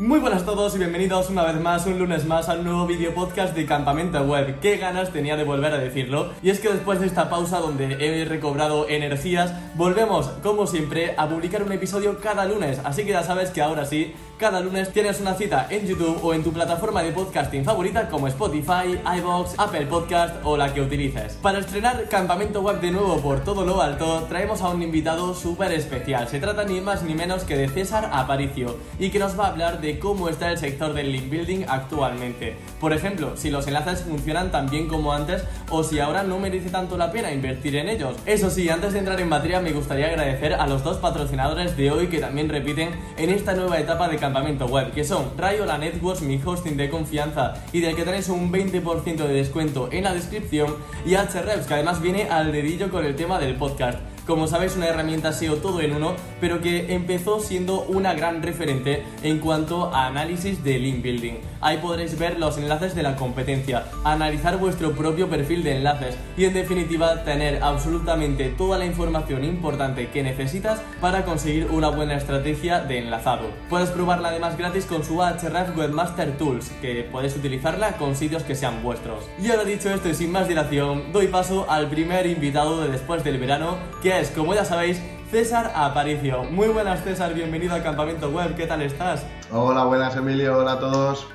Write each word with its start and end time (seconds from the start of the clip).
Muy 0.00 0.18
buenas 0.18 0.44
a 0.44 0.46
todos 0.46 0.74
y 0.74 0.78
bienvenidos 0.78 1.28
una 1.28 1.42
vez 1.42 1.60
más, 1.60 1.84
un 1.84 1.98
lunes 1.98 2.24
más, 2.24 2.48
al 2.48 2.64
nuevo 2.64 2.86
video 2.86 3.12
podcast 3.12 3.54
de 3.54 3.66
Campamento 3.66 4.18
Web. 4.22 4.58
Qué 4.60 4.78
ganas 4.78 5.12
tenía 5.12 5.36
de 5.36 5.44
volver 5.44 5.74
a 5.74 5.78
decirlo. 5.78 6.30
Y 6.42 6.48
es 6.48 6.58
que 6.58 6.70
después 6.70 7.00
de 7.00 7.06
esta 7.06 7.28
pausa 7.28 7.58
donde 7.58 7.98
he 8.00 8.24
recobrado 8.24 8.88
energías, 8.88 9.52
volvemos, 9.74 10.28
como 10.42 10.66
siempre, 10.66 11.14
a 11.18 11.28
publicar 11.28 11.62
un 11.62 11.72
episodio 11.72 12.18
cada 12.18 12.46
lunes. 12.46 12.80
Así 12.82 13.04
que 13.04 13.10
ya 13.10 13.22
sabes 13.22 13.50
que 13.50 13.60
ahora 13.60 13.84
sí, 13.84 14.14
cada 14.38 14.62
lunes 14.62 14.90
tienes 14.90 15.20
una 15.20 15.34
cita 15.34 15.66
en 15.68 15.86
YouTube 15.86 16.18
o 16.22 16.32
en 16.32 16.42
tu 16.42 16.50
plataforma 16.50 17.02
de 17.02 17.12
podcasting 17.12 17.62
favorita 17.62 18.08
como 18.08 18.26
Spotify, 18.26 18.98
iBox, 19.18 19.52
Apple 19.58 19.84
Podcast 19.84 20.36
o 20.44 20.56
la 20.56 20.72
que 20.72 20.80
utilices. 20.80 21.34
Para 21.42 21.58
estrenar 21.58 22.08
Campamento 22.08 22.62
Web 22.62 22.80
de 22.80 22.90
nuevo 22.90 23.20
por 23.20 23.40
todo 23.40 23.66
lo 23.66 23.82
alto, 23.82 24.24
traemos 24.30 24.62
a 24.62 24.70
un 24.70 24.82
invitado 24.82 25.34
súper 25.34 25.72
especial. 25.72 26.26
Se 26.26 26.40
trata 26.40 26.64
ni 26.64 26.80
más 26.80 27.02
ni 27.02 27.14
menos 27.14 27.44
que 27.44 27.54
de 27.54 27.68
César 27.68 28.08
Aparicio 28.14 28.78
y 28.98 29.10
que 29.10 29.18
nos 29.18 29.38
va 29.38 29.44
a 29.44 29.48
hablar 29.48 29.82
de 29.82 29.89
cómo 29.98 30.28
está 30.28 30.50
el 30.50 30.58
sector 30.58 30.92
del 30.92 31.12
link 31.12 31.28
building 31.30 31.64
actualmente. 31.68 32.56
Por 32.78 32.92
ejemplo, 32.92 33.36
si 33.36 33.50
los 33.50 33.66
enlaces 33.66 34.02
funcionan 34.02 34.50
tan 34.50 34.70
bien 34.70 34.88
como 34.88 35.12
antes 35.12 35.44
o 35.70 35.82
si 35.82 35.98
ahora 35.98 36.22
no 36.22 36.38
merece 36.38 36.70
tanto 36.70 36.96
la 36.96 37.12
pena 37.12 37.32
invertir 37.32 37.76
en 37.76 37.88
ellos. 37.88 38.16
Eso 38.26 38.50
sí, 38.50 38.68
antes 38.68 38.92
de 38.92 39.00
entrar 39.00 39.20
en 39.20 39.28
materia 39.28 39.60
me 39.60 39.72
gustaría 39.72 40.06
agradecer 40.06 40.54
a 40.54 40.66
los 40.66 40.84
dos 40.84 40.98
patrocinadores 40.98 41.76
de 41.76 41.90
hoy 41.90 42.06
que 42.06 42.18
también 42.18 42.48
repiten 42.48 42.90
en 43.16 43.30
esta 43.30 43.54
nueva 43.54 43.78
etapa 43.78 44.08
de 44.08 44.16
campamento 44.16 44.66
web, 44.66 44.92
que 44.92 45.04
son 45.04 45.32
Rayola 45.36 45.78
Networks, 45.78 46.22
mi 46.22 46.40
hosting 46.44 46.76
de 46.76 46.90
confianza 46.90 47.54
y 47.72 47.80
del 47.80 47.96
que 47.96 48.04
tenéis 48.04 48.28
un 48.28 48.52
20% 48.52 49.16
de 49.16 49.32
descuento 49.32 49.88
en 49.92 50.04
la 50.04 50.12
descripción, 50.12 50.76
y 51.06 51.14
HREVS, 51.14 51.66
que 51.66 51.74
además 51.74 52.00
viene 52.00 52.28
al 52.30 52.52
dedillo 52.52 52.90
con 52.90 53.04
el 53.04 53.16
tema 53.16 53.38
del 53.38 53.56
podcast 53.56 53.98
como 54.26 54.46
sabéis 54.46 54.76
una 54.76 54.88
herramienta 54.88 55.32
SEO 55.32 55.56
todo 55.56 55.80
en 55.80 55.94
uno, 55.94 56.14
pero 56.40 56.60
que 56.60 56.94
empezó 56.94 57.40
siendo 57.40 57.82
una 57.82 58.14
gran 58.14 58.42
referente 58.42 59.04
en 59.22 59.38
cuanto 59.38 59.94
a 59.94 60.06
análisis 60.06 60.62
de 60.64 60.78
link 60.78 61.02
building. 61.02 61.34
Ahí 61.60 61.78
podréis 61.78 62.18
ver 62.18 62.38
los 62.38 62.56
enlaces 62.58 62.94
de 62.94 63.02
la 63.02 63.16
competencia, 63.16 63.84
analizar 64.04 64.58
vuestro 64.58 64.92
propio 64.92 65.28
perfil 65.28 65.62
de 65.62 65.76
enlaces 65.76 66.16
y 66.36 66.44
en 66.44 66.54
definitiva 66.54 67.24
tener 67.24 67.62
absolutamente 67.62 68.48
toda 68.48 68.78
la 68.78 68.86
información 68.86 69.44
importante 69.44 70.08
que 70.08 70.22
necesitas 70.22 70.80
para 71.00 71.24
conseguir 71.24 71.68
una 71.70 71.88
buena 71.88 72.16
estrategia 72.16 72.80
de 72.80 72.98
enlazado. 72.98 73.50
Puedes 73.68 73.90
probarla 73.90 74.28
además 74.28 74.56
gratis 74.56 74.86
con 74.86 75.04
su 75.04 75.22
Ahrefs 75.22 75.76
Webmaster 75.76 76.36
Tools, 76.38 76.70
que 76.80 77.04
podéis 77.10 77.36
utilizarla 77.36 77.92
con 77.92 78.16
sitios 78.16 78.42
que 78.42 78.54
sean 78.54 78.82
vuestros. 78.82 79.24
Y 79.42 79.50
ahora 79.50 79.64
dicho 79.64 79.90
esto 79.90 80.08
y 80.08 80.14
sin 80.14 80.32
más 80.32 80.48
dilación, 80.48 81.12
doy 81.12 81.26
paso 81.26 81.66
al 81.68 81.88
primer 81.88 82.26
invitado 82.26 82.80
de 82.80 82.88
después 82.88 83.24
del 83.24 83.38
verano, 83.38 83.76
que 84.02 84.09
como 84.34 84.54
ya 84.54 84.64
sabéis, 84.64 85.00
César 85.30 85.70
Aparicio. 85.72 86.42
Muy 86.42 86.66
buenas, 86.66 87.04
César, 87.04 87.32
bienvenido 87.32 87.74
al 87.74 87.82
Campamento 87.84 88.28
Web, 88.30 88.56
¿qué 88.56 88.66
tal 88.66 88.82
estás? 88.82 89.24
Hola, 89.52 89.84
buenas, 89.84 90.16
Emilio, 90.16 90.58
hola 90.58 90.72
a 90.72 90.80
todos. 90.80 91.28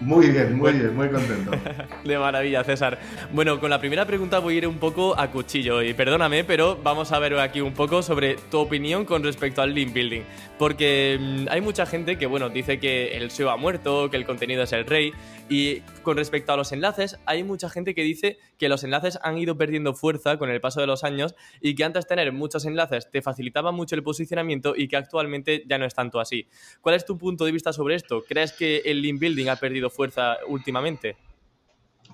Muy 0.00 0.30
bien, 0.30 0.56
muy 0.56 0.72
bien, 0.72 0.96
muy 0.96 1.10
contento. 1.10 1.50
De 2.04 2.18
maravilla, 2.18 2.64
César. 2.64 2.98
Bueno, 3.32 3.60
con 3.60 3.68
la 3.68 3.78
primera 3.78 4.06
pregunta 4.06 4.38
voy 4.38 4.54
a 4.54 4.58
ir 4.58 4.66
un 4.66 4.78
poco 4.78 5.18
a 5.18 5.30
cuchillo 5.30 5.82
y 5.82 5.92
perdóname, 5.92 6.42
pero 6.44 6.78
vamos 6.82 7.12
a 7.12 7.18
ver 7.18 7.38
aquí 7.38 7.60
un 7.60 7.74
poco 7.74 8.02
sobre 8.02 8.36
tu 8.50 8.58
opinión 8.58 9.04
con 9.04 9.22
respecto 9.22 9.60
al 9.60 9.74
link 9.74 9.92
building. 9.92 10.22
Porque 10.58 11.18
mm, 11.20 11.46
hay 11.50 11.60
mucha 11.60 11.84
gente 11.84 12.16
que, 12.16 12.24
bueno, 12.24 12.48
dice 12.48 12.80
que 12.80 13.16
el 13.16 13.30
SEO 13.30 13.50
ha 13.50 13.58
muerto, 13.58 14.10
que 14.10 14.16
el 14.16 14.24
contenido 14.24 14.62
es 14.62 14.72
el 14.72 14.86
rey. 14.86 15.12
Y 15.50 15.80
con 16.02 16.16
respecto 16.16 16.52
a 16.52 16.56
los 16.56 16.72
enlaces, 16.72 17.18
hay 17.26 17.42
mucha 17.42 17.68
gente 17.68 17.94
que 17.94 18.02
dice 18.02 18.38
que 18.56 18.68
los 18.68 18.84
enlaces 18.84 19.18
han 19.22 19.36
ido 19.36 19.58
perdiendo 19.58 19.94
fuerza 19.94 20.38
con 20.38 20.48
el 20.48 20.60
paso 20.60 20.80
de 20.80 20.86
los 20.86 21.02
años 21.02 21.34
y 21.60 21.74
que 21.74 21.82
antes 21.82 22.06
tener 22.06 22.32
muchos 22.32 22.64
enlaces 22.66 23.10
te 23.10 23.20
facilitaba 23.20 23.72
mucho 23.72 23.96
el 23.96 24.02
posicionamiento 24.02 24.74
y 24.76 24.86
que 24.86 24.96
actualmente 24.96 25.64
ya 25.66 25.76
no 25.76 25.86
es 25.86 25.94
tanto 25.94 26.20
así. 26.20 26.46
¿Cuál 26.80 26.94
es 26.94 27.04
tu 27.04 27.18
punto 27.18 27.44
de 27.44 27.52
vista 27.52 27.72
sobre 27.72 27.96
esto? 27.96 28.22
¿Crees 28.26 28.52
que 28.52 28.82
el 28.84 29.02
link 29.02 29.18
building 29.18 29.48
ha 29.48 29.56
perdido 29.56 29.89
fuerza 29.90 30.38
últimamente? 30.46 31.16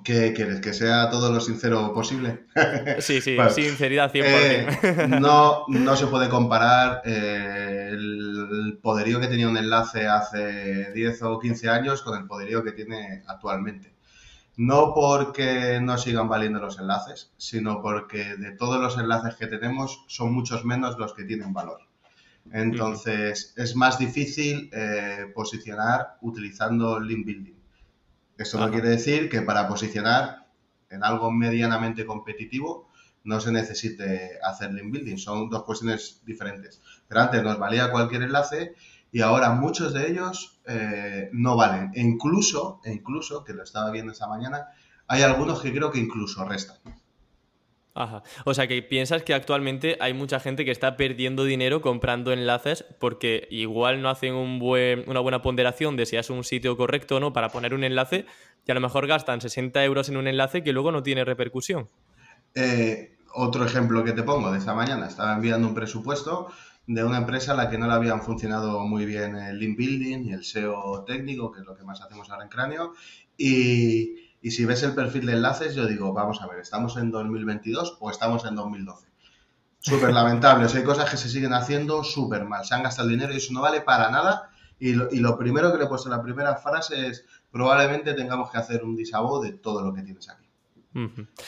¿Qué 0.05 0.33
quieres? 0.33 0.61
¿Que 0.61 0.73
sea 0.73 1.11
todo 1.11 1.33
lo 1.33 1.41
sincero 1.41 1.93
posible? 1.93 2.47
Sí, 3.01 3.21
sí, 3.21 3.37
sinceridad 3.51 4.13
100%. 4.13 4.23
Eh, 4.25 5.09
no, 5.21 5.65
no 5.69 5.97
se 5.97 6.07
puede 6.07 6.29
comparar 6.29 7.03
eh, 7.05 7.89
el 7.91 8.79
poderío 8.83 9.21
que 9.21 9.27
tenía 9.27 9.49
un 9.49 9.57
enlace 9.57 10.07
hace 10.07 10.93
10 10.93 11.23
o 11.23 11.39
15 11.39 11.69
años 11.69 12.03
con 12.03 12.19
el 12.19 12.27
poderío 12.27 12.63
que 12.63 12.73
tiene 12.73 13.23
actualmente. 13.27 13.95
No 14.57 14.95
porque 14.95 15.81
no 15.83 15.99
sigan 15.99 16.29
valiendo 16.29 16.61
los 16.61 16.79
enlaces, 16.79 17.33
sino 17.37 17.83
porque 17.83 18.37
de 18.37 18.53
todos 18.53 18.81
los 18.81 18.97
enlaces 18.99 19.35
que 19.35 19.49
tenemos 19.49 20.05
son 20.09 20.33
muchos 20.33 20.65
menos 20.65 20.99
los 20.99 21.15
que 21.15 21.25
tienen 21.25 21.53
valor. 21.53 21.81
Entonces, 22.53 23.53
es 23.57 23.75
más 23.75 23.99
difícil 23.99 24.71
eh, 24.73 25.27
posicionar 25.35 26.17
utilizando 26.23 27.01
link 27.01 27.27
building. 27.27 27.56
Esto 28.39 28.59
no 28.59 28.71
quiere 28.71 28.91
decir 28.91 29.29
que 29.29 29.43
para 29.43 29.67
posicionar 29.67 30.47
en 30.91 31.03
algo 31.03 31.31
medianamente 31.31 32.05
competitivo 32.05 32.91
no 33.25 33.41
se 33.41 33.51
necesite 33.51 34.39
hacer 34.43 34.73
link 34.73 34.93
building. 34.93 35.17
Son 35.17 35.51
dos 35.51 35.65
cuestiones 35.65 36.23
diferentes. 36.25 36.81
Pero 37.09 37.23
antes 37.23 37.43
nos 37.43 37.59
valía 37.59 37.91
cualquier 37.91 38.23
enlace 38.23 38.75
y 39.11 39.21
ahora 39.21 39.51
muchos 39.51 39.95
de 39.95 40.11
ellos 40.11 40.61
eh, 40.67 41.31
no 41.33 41.57
valen. 41.57 41.91
E 41.95 42.01
incluso, 42.01 42.81
e 42.85 42.93
incluso, 42.93 43.45
que 43.45 43.53
lo 43.53 43.63
estaba 43.63 43.91
viendo 43.91 44.13
esta 44.13 44.29
mañana, 44.29 44.69
hay 45.09 45.23
algunos 45.23 45.61
que 45.61 45.73
creo 45.73 45.91
que 45.91 45.99
incluso 45.99 46.45
restan. 46.45 46.77
Ajá. 47.97 48.23
O 48.45 48.53
sea 48.53 48.69
que 48.69 48.83
piensas 48.83 49.23
que 49.23 49.33
actualmente 49.33 49.97
hay 50.01 50.13
mucha 50.13 50.39
gente 50.39 50.67
que 50.67 50.71
está 50.71 50.99
perdiendo 50.99 51.45
dinero 51.45 51.81
comprando 51.81 52.31
enlaces 52.31 52.85
porque 53.01 53.49
igual 53.51 54.03
no 54.03 54.11
hacen 54.11 54.35
un 54.35 54.59
buen, 54.59 55.09
una 55.09 55.21
buena 55.21 55.41
ponderación 55.41 55.97
de 55.97 56.05
si 56.05 56.17
es 56.17 56.29
un 56.29 56.45
sitio 56.45 56.77
correcto 56.77 57.17
o 57.17 57.21
no 57.21 57.33
para 57.33 57.49
poner 57.49 57.73
un 57.73 57.85
enlace 57.85 58.27
y 58.67 58.71
a 58.71 58.75
lo 58.75 58.83
mejor 58.83 59.07
gastan 59.07 59.41
60 59.41 59.83
euros 59.83 60.11
en 60.11 60.19
un 60.19 60.29
enlace 60.29 60.63
que 60.63 60.75
luego 60.75 60.93
no 60.93 61.03
tiene 61.03 61.25
repercusión. 61.25 61.89
Eh, 62.55 63.17
otro 63.33 63.65
ejemplo 63.65 64.05
que 64.05 64.13
te 64.13 64.23
pongo 64.23 64.53
de 64.53 64.59
esta 64.59 64.75
mañana, 64.75 65.07
estaba 65.07 65.35
enviando 65.35 65.67
un 65.67 65.75
presupuesto 65.75 66.49
de 66.87 67.03
una 67.03 67.17
empresa 67.17 67.53
a 67.53 67.57
la 67.57 67.71
que 67.71 67.79
no 67.79 67.87
le 67.87 67.95
habían 67.95 68.21
funcionado 68.21 68.79
muy 68.81 69.07
bien 69.07 69.37
el 69.37 69.59
link 69.59 69.79
building 69.79 70.25
y 70.27 70.33
el 70.33 70.45
SEO 70.45 71.03
técnico, 71.07 71.51
que 71.51 71.61
es 71.61 71.67
lo 71.67 71.75
que 71.75 71.83
más 71.83 72.03
hacemos 72.03 72.29
ahora 72.29 72.45
en 72.45 72.51
Cráneo, 72.51 72.93
y 73.39 74.26
y 74.47 74.53
si 74.53 74.65
ves 74.65 74.85
el 74.85 74.95
perfil 74.95 75.27
de 75.27 75.33
enlaces, 75.33 75.75
yo 75.75 75.89
digo, 75.89 76.13
vamos 76.13 76.41
a 76.41 76.47
ver, 76.47 76.61
¿estamos 76.61 76.97
en 76.97 77.11
2022 77.11 77.97
o 77.99 78.13
estamos 78.13 78.45
en 78.45 78.55
2012? 78.55 79.09
Súper 79.81 80.13
lamentable, 80.13 80.69
hay 80.73 80.85
cosas 80.85 81.11
que 81.11 81.17
se 81.17 81.29
siguen 81.29 81.53
haciendo 81.53 82.05
súper 82.05 82.45
mal, 82.45 82.65
se 82.65 82.77
han 82.77 82.85
gastado 82.85 83.09
el 83.09 83.17
dinero 83.17 83.35
y 83.35 83.39
eso 83.39 83.53
no 83.53 83.61
vale 83.61 83.81
para 83.81 84.09
nada. 84.09 84.53
Y 84.79 84.93
lo, 84.93 85.37
primero 85.37 85.73
que 85.73 85.79
le 85.79 85.85
he 85.87 85.89
puesto 85.89 86.09
en 86.09 86.17
la 86.17 86.23
primera 86.23 86.55
frase 86.55 87.09
es, 87.09 87.27
probablemente 87.51 88.15
tengamos 88.15 88.49
que 88.53 88.59
hacer 88.59 88.85
un 88.85 88.95
disabo 88.95 89.43
de 89.43 89.51
todo 89.51 89.83
lo 89.83 89.93
que 89.93 90.03
tienes 90.03 90.31
aquí. 90.31 90.47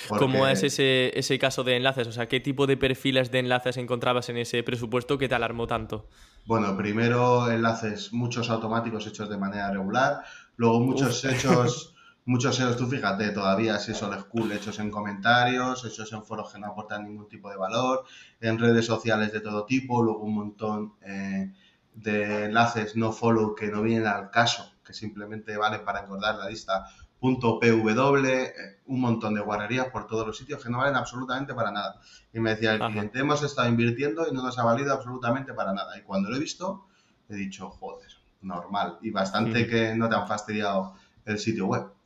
¿Cómo 0.09 0.48
es 0.48 0.65
ese, 0.65 1.16
ese, 1.16 1.38
caso 1.38 1.62
de 1.62 1.76
enlaces? 1.76 2.09
O 2.09 2.12
sea, 2.12 2.26
¿qué 2.26 2.41
tipo 2.41 2.66
de 2.66 2.76
perfiles 2.76 3.30
de 3.30 3.38
enlaces 3.38 3.76
encontrabas 3.76 4.28
en 4.28 4.38
ese 4.38 4.65
presupuesto 4.65 5.19
que 5.19 5.28
te 5.28 5.36
alarmó 5.36 5.69
tanto? 5.69 6.09
Bueno, 6.47 6.76
primero 6.76 7.48
enlaces 7.48 8.12
muchos 8.12 8.50
automáticos 8.50 9.06
hechos 9.06 9.30
de 9.30 9.38
manera 9.38 9.70
regular, 9.70 10.25
luego 10.56 10.80
muchos 10.80 11.25
hechos 11.25 11.94
muchos 12.28 12.56
SEOs, 12.56 12.77
tú 12.77 12.87
fíjate, 12.87 13.31
todavía 13.31 13.78
si 13.78 13.94
son 13.94 14.12
school 14.21 14.53
hechos 14.53 14.78
en 14.81 14.91
comentarios, 14.91 15.83
hechos 15.87 16.12
en 16.12 16.22
foros 16.22 16.53
que 16.53 16.59
no 16.59 16.66
aportan 16.66 17.05
ningún 17.05 17.27
tipo 17.27 17.49
de 17.49 17.56
valor, 17.56 18.05
en 18.39 18.59
redes 18.59 18.84
sociales 18.84 19.33
de 19.33 19.41
todo 19.41 19.65
tipo, 19.65 20.03
luego 20.03 20.21
un 20.21 20.34
montón 20.34 20.93
eh, 21.00 21.50
de 21.94 22.44
enlaces 22.44 22.97
no 22.97 23.12
follow 23.12 23.55
que 23.55 23.69
no 23.69 23.81
vienen 23.81 24.06
al 24.06 24.31
caso, 24.31 24.75
que 24.84 24.93
simplemente 24.93 25.56
valen 25.56 25.83
para 25.87 26.00
engordar 26.00 26.34
la 26.37 26.50
lista 26.50 26.84
.pw, 27.19 28.27
eh, 28.28 28.53
un 28.87 29.00
montón 29.00 29.34
de 29.34 29.41
guarrerías 29.41 29.87
por 29.87 30.06
todos 30.06 30.27
los 30.27 30.37
sitios 30.37 30.62
que 30.62 30.69
no 30.69 30.78
valen 30.78 30.97
absolutamente 30.97 31.55
para 31.55 31.71
nada. 31.71 31.99
Y 32.33 32.41
me 32.41 32.50
decía 32.50 32.75
el 32.75 32.81
cliente, 32.81 33.21
hemos 33.21 33.43
estado 33.43 33.69
invirtiendo 33.69 34.28
y 34.28 34.34
no 34.34 34.43
nos 34.43 34.59
ha 34.59 34.65
valido 34.65 34.93
absolutamente 34.93 35.55
para 35.55 35.72
nada. 35.72 35.99
Y 35.99 36.03
cuando 36.03 36.28
lo 36.28 36.37
he 36.37 36.41
visto, 36.41 36.87
he 37.28 37.34
dicho, 37.34 37.71
joder, 37.71 38.09
normal. 38.43 38.99
Y 39.00 39.10
bastante 39.10 39.66
que 39.66 39.95
no 39.97 40.09
te 40.09 40.15
han 40.15 40.28
fastidiado 40.28 40.95
el 41.24 41.39
sitio 41.39 41.66
web. 41.66 41.97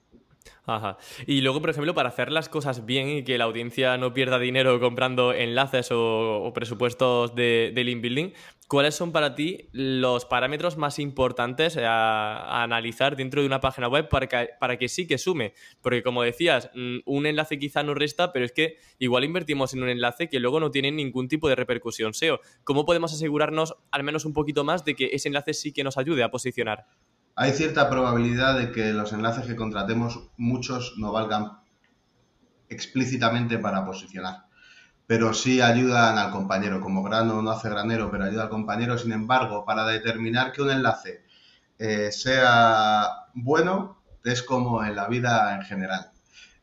Ajá. 0.65 0.97
Y 1.27 1.41
luego, 1.41 1.61
por 1.61 1.71
ejemplo, 1.71 1.93
para 1.93 2.11
hacer 2.11 2.31
las 2.31 2.49
cosas 2.49 2.87
bien 2.87 3.09
y 3.09 3.25
que 3.25 3.37
la 3.37 3.45
audiencia 3.45 3.97
no 3.99 4.15
pierda 4.15 4.39
dinero 4.39 4.79
comprando 4.79 5.33
enlaces 5.33 5.89
o, 5.91 6.53
presupuestos 6.55 7.35
de, 7.35 7.73
link 7.75 8.01
building, 8.01 8.31
¿cuáles 8.69 8.95
son 8.95 9.11
para 9.11 9.35
ti 9.35 9.69
los 9.73 10.25
parámetros 10.25 10.77
más 10.77 11.01
importantes 11.01 11.77
a, 11.77 12.63
analizar 12.63 13.17
dentro 13.17 13.41
de 13.41 13.49
una 13.49 13.61
página 13.61 13.89
web 13.89 14.09
para 14.09 14.29
que, 14.29 14.51
para 14.61 14.79
que 14.79 14.89
sí 14.89 15.09
que 15.09 15.19
sume? 15.19 15.55
Porque 15.81 16.05
como 16.05 16.23
decías, 16.23 16.71
mm, 16.77 16.99
un 17.07 17.27
enlace 17.27 17.59
quizá 17.59 17.83
no 17.83 17.95
resta, 17.95 18.33
pero 18.33 18.45
es 18.45 18.53
que 18.53 18.77
igual 19.01 19.25
invertimos 19.25 19.75
en 19.75 19.83
un 19.83 19.89
enlace 19.89 20.29
que 20.29 20.39
luego 20.39 20.61
no 20.61 20.71
tiene 20.71 20.93
ningún 20.93 21.27
tipo 21.27 21.49
de 21.49 21.57
repercusión 21.57 22.15
SEO. 22.15 22.41
¿Cómo 22.63 22.85
podemos 22.85 23.13
asegurarnos 23.13 23.75
al 23.91 24.05
menos 24.05 24.25
un 24.25 24.33
poquito 24.33 24.63
más 24.63 24.85
de 24.85 24.95
que 24.95 25.11
ese 25.13 25.29
enlace 25.29 25.55
sí 25.55 25.73
que 25.73 25.83
nos 25.83 25.99
ayude 25.99 26.23
a 26.23 26.31
posicionar? 26.31 26.87
Hay 27.35 27.53
cierta 27.53 27.89
probabilidad 27.89 28.59
de 28.59 28.73
que 28.73 28.93
los 28.93 29.13
enlaces 29.13 29.47
que 29.47 29.57
contratemos, 29.57 30.29
muchos 30.37 30.95
no 30.99 31.13
valgan 31.13 31.59
explícitamente 32.69 33.59
para 33.59 33.85
posicionar. 33.87 34.47
Pero 35.07 35.35
sí 35.35 35.61
ayudan 35.61 36.19
al 36.19 36.31
compañero. 36.31 36.81
Como 36.81 37.03
grano 37.03 37.43
no 37.43 37.51
hace 37.51 37.69
granero, 37.69 38.11
pero 38.11 38.25
ayuda 38.25 38.45
al 38.45 38.49
compañero. 38.49 38.99
Sin 38.99 39.13
embargo, 39.13 39.65
para 39.65 39.87
determinar 39.87 40.53
que 40.53 40.63
un 40.63 40.71
enlace 40.71 41.25
eh, 41.79 42.13
sea 42.13 43.09
bueno 43.35 44.03
es 44.25 44.43
como 44.43 44.85
en 44.85 44.95
la 44.95 45.09
vida 45.09 45.55
en 45.57 45.63
general. 45.63 46.13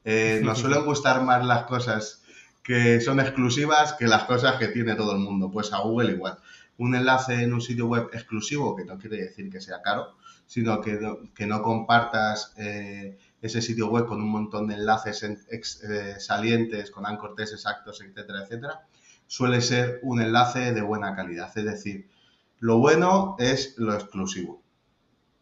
Eh, 0.06 0.42
nos 0.44 0.60
suelen 0.62 0.86
gustar 0.86 1.22
más 1.24 1.46
las 1.46 1.64
cosas 1.64 2.24
que 2.64 3.02
son 3.02 3.20
exclusivas 3.20 3.94
que 3.94 4.08
las 4.08 4.26
cosas 4.26 4.58
que 4.58 4.68
tiene 4.68 4.96
todo 4.96 5.14
el 5.14 5.20
mundo. 5.20 5.52
Pues 5.52 5.74
a 5.74 5.80
Google 5.80 6.12
igual. 6.12 6.38
Un 6.78 6.96
enlace 6.96 7.44
en 7.44 7.54
un 7.54 7.62
sitio 7.62 7.88
web 7.88 8.10
exclusivo, 8.14 8.76
que 8.76 8.86
no 8.86 8.98
quiere 8.98 9.18
decir 9.18 9.50
que 9.52 9.60
sea 9.60 9.82
caro, 9.82 10.16
sino 10.50 10.82
que 10.82 11.00
que 11.36 11.46
no 11.46 11.62
compartas 11.62 12.56
eh, 12.58 13.20
ese 13.40 13.62
sitio 13.62 13.88
web 13.88 14.08
con 14.08 14.20
un 14.20 14.32
montón 14.32 14.66
de 14.68 14.74
enlaces 14.74 15.22
eh, 15.22 16.16
salientes, 16.18 16.90
con 16.90 17.06
ancortes 17.06 17.54
exactos, 17.54 18.02
etcétera, 18.02 18.46
etcétera, 18.46 18.82
suele 19.28 19.62
ser 19.62 20.00
un 20.02 20.24
enlace 20.24 20.74
de 20.74 20.82
buena 20.82 21.16
calidad. 21.16 21.56
Es 21.56 21.66
decir, 21.66 22.10
lo 22.58 22.80
bueno 22.80 23.36
es 23.38 23.76
lo 23.78 23.94
exclusivo. 23.94 24.64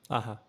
Ajá. 0.09 0.44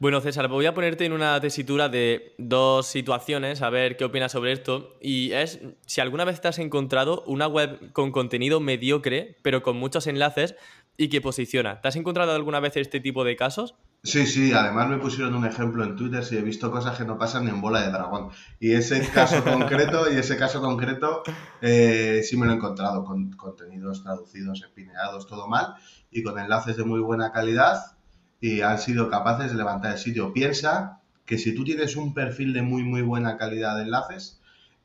Bueno, 0.00 0.20
César, 0.20 0.48
voy 0.48 0.66
a 0.66 0.74
ponerte 0.74 1.04
en 1.04 1.12
una 1.12 1.40
tesitura 1.40 1.88
de 1.88 2.34
dos 2.36 2.86
situaciones, 2.88 3.62
a 3.62 3.70
ver 3.70 3.96
qué 3.96 4.04
opinas 4.04 4.32
sobre 4.32 4.50
esto. 4.50 4.96
Y 5.00 5.30
es 5.30 5.60
si 5.86 6.00
alguna 6.00 6.24
vez 6.24 6.40
te 6.40 6.48
has 6.48 6.58
encontrado 6.58 7.22
una 7.26 7.46
web 7.46 7.92
con 7.92 8.10
contenido 8.10 8.58
mediocre, 8.58 9.36
pero 9.42 9.62
con 9.62 9.76
muchos 9.76 10.08
enlaces 10.08 10.56
y 10.96 11.08
que 11.08 11.20
posiciona. 11.20 11.80
¿Te 11.80 11.88
has 11.88 11.96
encontrado 11.96 12.32
alguna 12.32 12.60
vez 12.60 12.76
este 12.76 13.00
tipo 13.00 13.24
de 13.24 13.36
casos? 13.36 13.74
Sí, 14.04 14.26
sí, 14.26 14.52
además 14.52 14.88
me 14.90 14.98
pusieron 14.98 15.34
un 15.34 15.46
ejemplo 15.46 15.82
en 15.82 15.96
Twitter 15.96 16.22
si 16.22 16.36
he 16.36 16.42
visto 16.42 16.70
cosas 16.70 16.98
que 16.98 17.06
no 17.06 17.16
pasan 17.16 17.46
ni 17.46 17.50
en 17.50 17.62
bola 17.62 17.80
de 17.80 17.90
dragón. 17.90 18.28
Y 18.60 18.72
ese 18.72 19.00
caso 19.14 19.42
concreto, 19.42 20.12
y 20.12 20.16
ese 20.16 20.36
caso 20.36 20.60
concreto, 20.60 21.22
eh, 21.62 22.20
sí 22.22 22.36
me 22.36 22.44
lo 22.44 22.52
he 22.52 22.56
encontrado 22.56 23.02
con 23.04 23.32
contenidos 23.32 24.02
traducidos, 24.02 24.62
espineados, 24.62 25.26
todo 25.26 25.48
mal, 25.48 25.74
y 26.10 26.22
con 26.22 26.38
enlaces 26.38 26.76
de 26.76 26.84
muy 26.84 27.00
buena 27.00 27.32
calidad, 27.32 27.96
y 28.40 28.60
han 28.60 28.78
sido 28.78 29.08
capaces 29.08 29.50
de 29.52 29.56
levantar 29.56 29.92
el 29.92 29.98
sitio. 29.98 30.34
Piensa 30.34 31.00
que 31.24 31.38
si 31.38 31.54
tú 31.54 31.64
tienes 31.64 31.96
un 31.96 32.12
perfil 32.12 32.52
de 32.52 32.60
muy, 32.60 32.82
muy 32.82 33.00
buena 33.00 33.38
calidad 33.38 33.76
de 33.76 33.84
enlaces, 33.84 34.42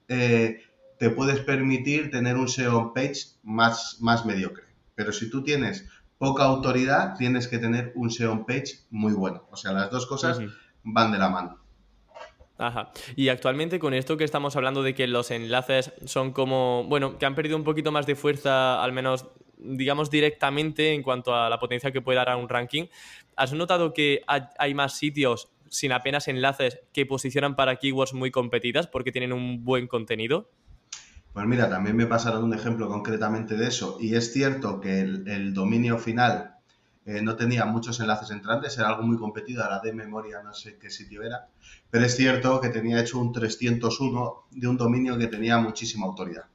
eh, 0.07 0.61
te 0.97 1.09
puedes 1.09 1.41
permitir 1.41 2.09
tener 2.09 2.37
un 2.37 2.47
SEO 2.47 2.93
page 2.93 3.35
más, 3.43 3.97
más 3.99 4.25
mediocre. 4.25 4.63
Pero 4.95 5.11
si 5.11 5.29
tú 5.29 5.43
tienes 5.43 5.87
poca 6.19 6.43
autoridad, 6.43 7.15
tienes 7.17 7.47
que 7.47 7.57
tener 7.57 7.93
un 7.95 8.11
SEO 8.11 8.45
page 8.45 8.81
muy 8.91 9.13
bueno. 9.13 9.47
O 9.49 9.55
sea, 9.55 9.71
las 9.71 9.89
dos 9.89 10.05
cosas 10.05 10.39
van 10.83 11.11
de 11.11 11.17
la 11.17 11.29
mano. 11.29 11.57
Ajá. 12.57 12.91
Y 13.15 13.29
actualmente 13.29 13.79
con 13.79 13.93
esto 13.93 14.17
que 14.17 14.25
estamos 14.25 14.57
hablando 14.57 14.83
de 14.83 14.93
que 14.93 15.07
los 15.07 15.31
enlaces 15.31 15.93
son 16.05 16.33
como, 16.33 16.83
bueno, 16.83 17.17
que 17.17 17.25
han 17.25 17.33
perdido 17.33 17.55
un 17.55 17.63
poquito 17.63 17.93
más 17.93 18.05
de 18.05 18.15
fuerza, 18.15 18.83
al 18.83 18.91
menos 18.91 19.27
digamos 19.57 20.09
directamente 20.09 20.93
en 20.93 21.03
cuanto 21.03 21.33
a 21.33 21.49
la 21.49 21.59
potencia 21.59 21.91
que 21.91 22.01
puede 22.01 22.17
dar 22.17 22.29
a 22.29 22.37
un 22.37 22.49
ranking, 22.49 22.87
¿has 23.37 23.53
notado 23.53 23.93
que 23.93 24.21
hay 24.27 24.73
más 24.73 24.97
sitios 24.97 25.49
sin 25.69 25.93
apenas 25.93 26.27
enlaces 26.27 26.81
que 26.93 27.05
posicionan 27.05 27.55
para 27.55 27.77
keywords 27.77 28.13
muy 28.13 28.31
competidas 28.31 28.87
porque 28.87 29.11
tienen 29.13 29.31
un 29.31 29.63
buen 29.63 29.87
contenido? 29.87 30.49
Pues 31.33 31.45
mira, 31.45 31.69
también 31.69 31.95
me 31.95 32.05
pasaron 32.05 32.43
un 32.43 32.53
ejemplo 32.53 32.87
concretamente 32.87 33.55
de 33.55 33.67
eso. 33.67 33.97
Y 33.99 34.15
es 34.15 34.33
cierto 34.33 34.79
que 34.81 35.01
el, 35.01 35.53
dominio 35.53 35.97
final 35.97 36.55
eh, 37.05 37.21
no 37.21 37.35
tenía 37.35 37.65
muchos 37.65 37.99
enlaces 37.99 38.31
entrantes, 38.31 38.77
era 38.77 38.89
algo 38.89 39.03
muy 39.03 39.17
competido, 39.17 39.63
ahora 39.63 39.79
de 39.79 39.93
memoria 39.93 40.41
no 40.43 40.53
sé 40.53 40.77
qué 40.77 40.89
sitio 40.89 41.23
era. 41.23 41.47
Pero 41.89 42.05
es 42.05 42.15
cierto 42.15 42.59
que 42.61 42.69
tenía 42.69 42.99
hecho 42.99 43.19
un 43.19 43.31
301 43.31 44.43
de 44.51 44.67
un 44.67 44.77
dominio 44.77 45.17
que 45.17 45.27
tenía 45.27 45.57
muchísima 45.57 46.07
autoridad. 46.07 46.45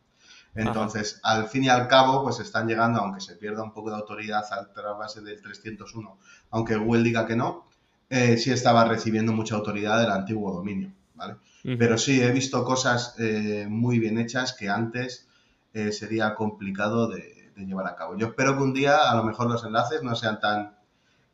Entonces, 0.54 1.20
al 1.24 1.48
fin 1.48 1.64
y 1.64 1.68
al 1.68 1.88
cabo, 1.88 2.22
pues 2.22 2.38
están 2.38 2.68
llegando, 2.68 3.00
aunque 3.00 3.20
se 3.20 3.34
pierda 3.34 3.62
un 3.62 3.72
poco 3.72 3.90
de 3.90 3.96
autoridad 3.96 4.44
a 4.52 4.80
la 4.80 4.92
base 4.92 5.20
del 5.20 5.42
301, 5.42 6.18
aunque 6.50 6.76
Google 6.76 7.02
diga 7.02 7.26
que 7.26 7.34
no, 7.34 7.66
eh, 8.08 8.36
sí 8.36 8.52
estaba 8.52 8.84
recibiendo 8.84 9.32
mucha 9.32 9.56
autoridad 9.56 10.00
del 10.00 10.10
antiguo 10.10 10.52
dominio, 10.52 10.92
¿vale? 11.14 11.36
Pero 11.64 11.96
sí, 11.96 12.20
he 12.20 12.30
visto 12.30 12.62
cosas 12.62 13.14
eh, 13.18 13.66
muy 13.70 13.98
bien 13.98 14.18
hechas 14.18 14.52
que 14.52 14.68
antes 14.68 15.26
eh, 15.72 15.92
sería 15.92 16.34
complicado 16.34 17.08
de, 17.08 17.52
llevar 17.56 17.86
a 17.86 17.96
cabo. 17.96 18.18
Yo 18.18 18.26
espero 18.26 18.56
que 18.56 18.62
un 18.64 18.74
día 18.74 19.10
a 19.10 19.14
lo 19.14 19.24
mejor 19.24 19.48
los 19.48 19.64
enlaces 19.64 20.02
no 20.02 20.14
sean 20.14 20.40
tan 20.40 20.76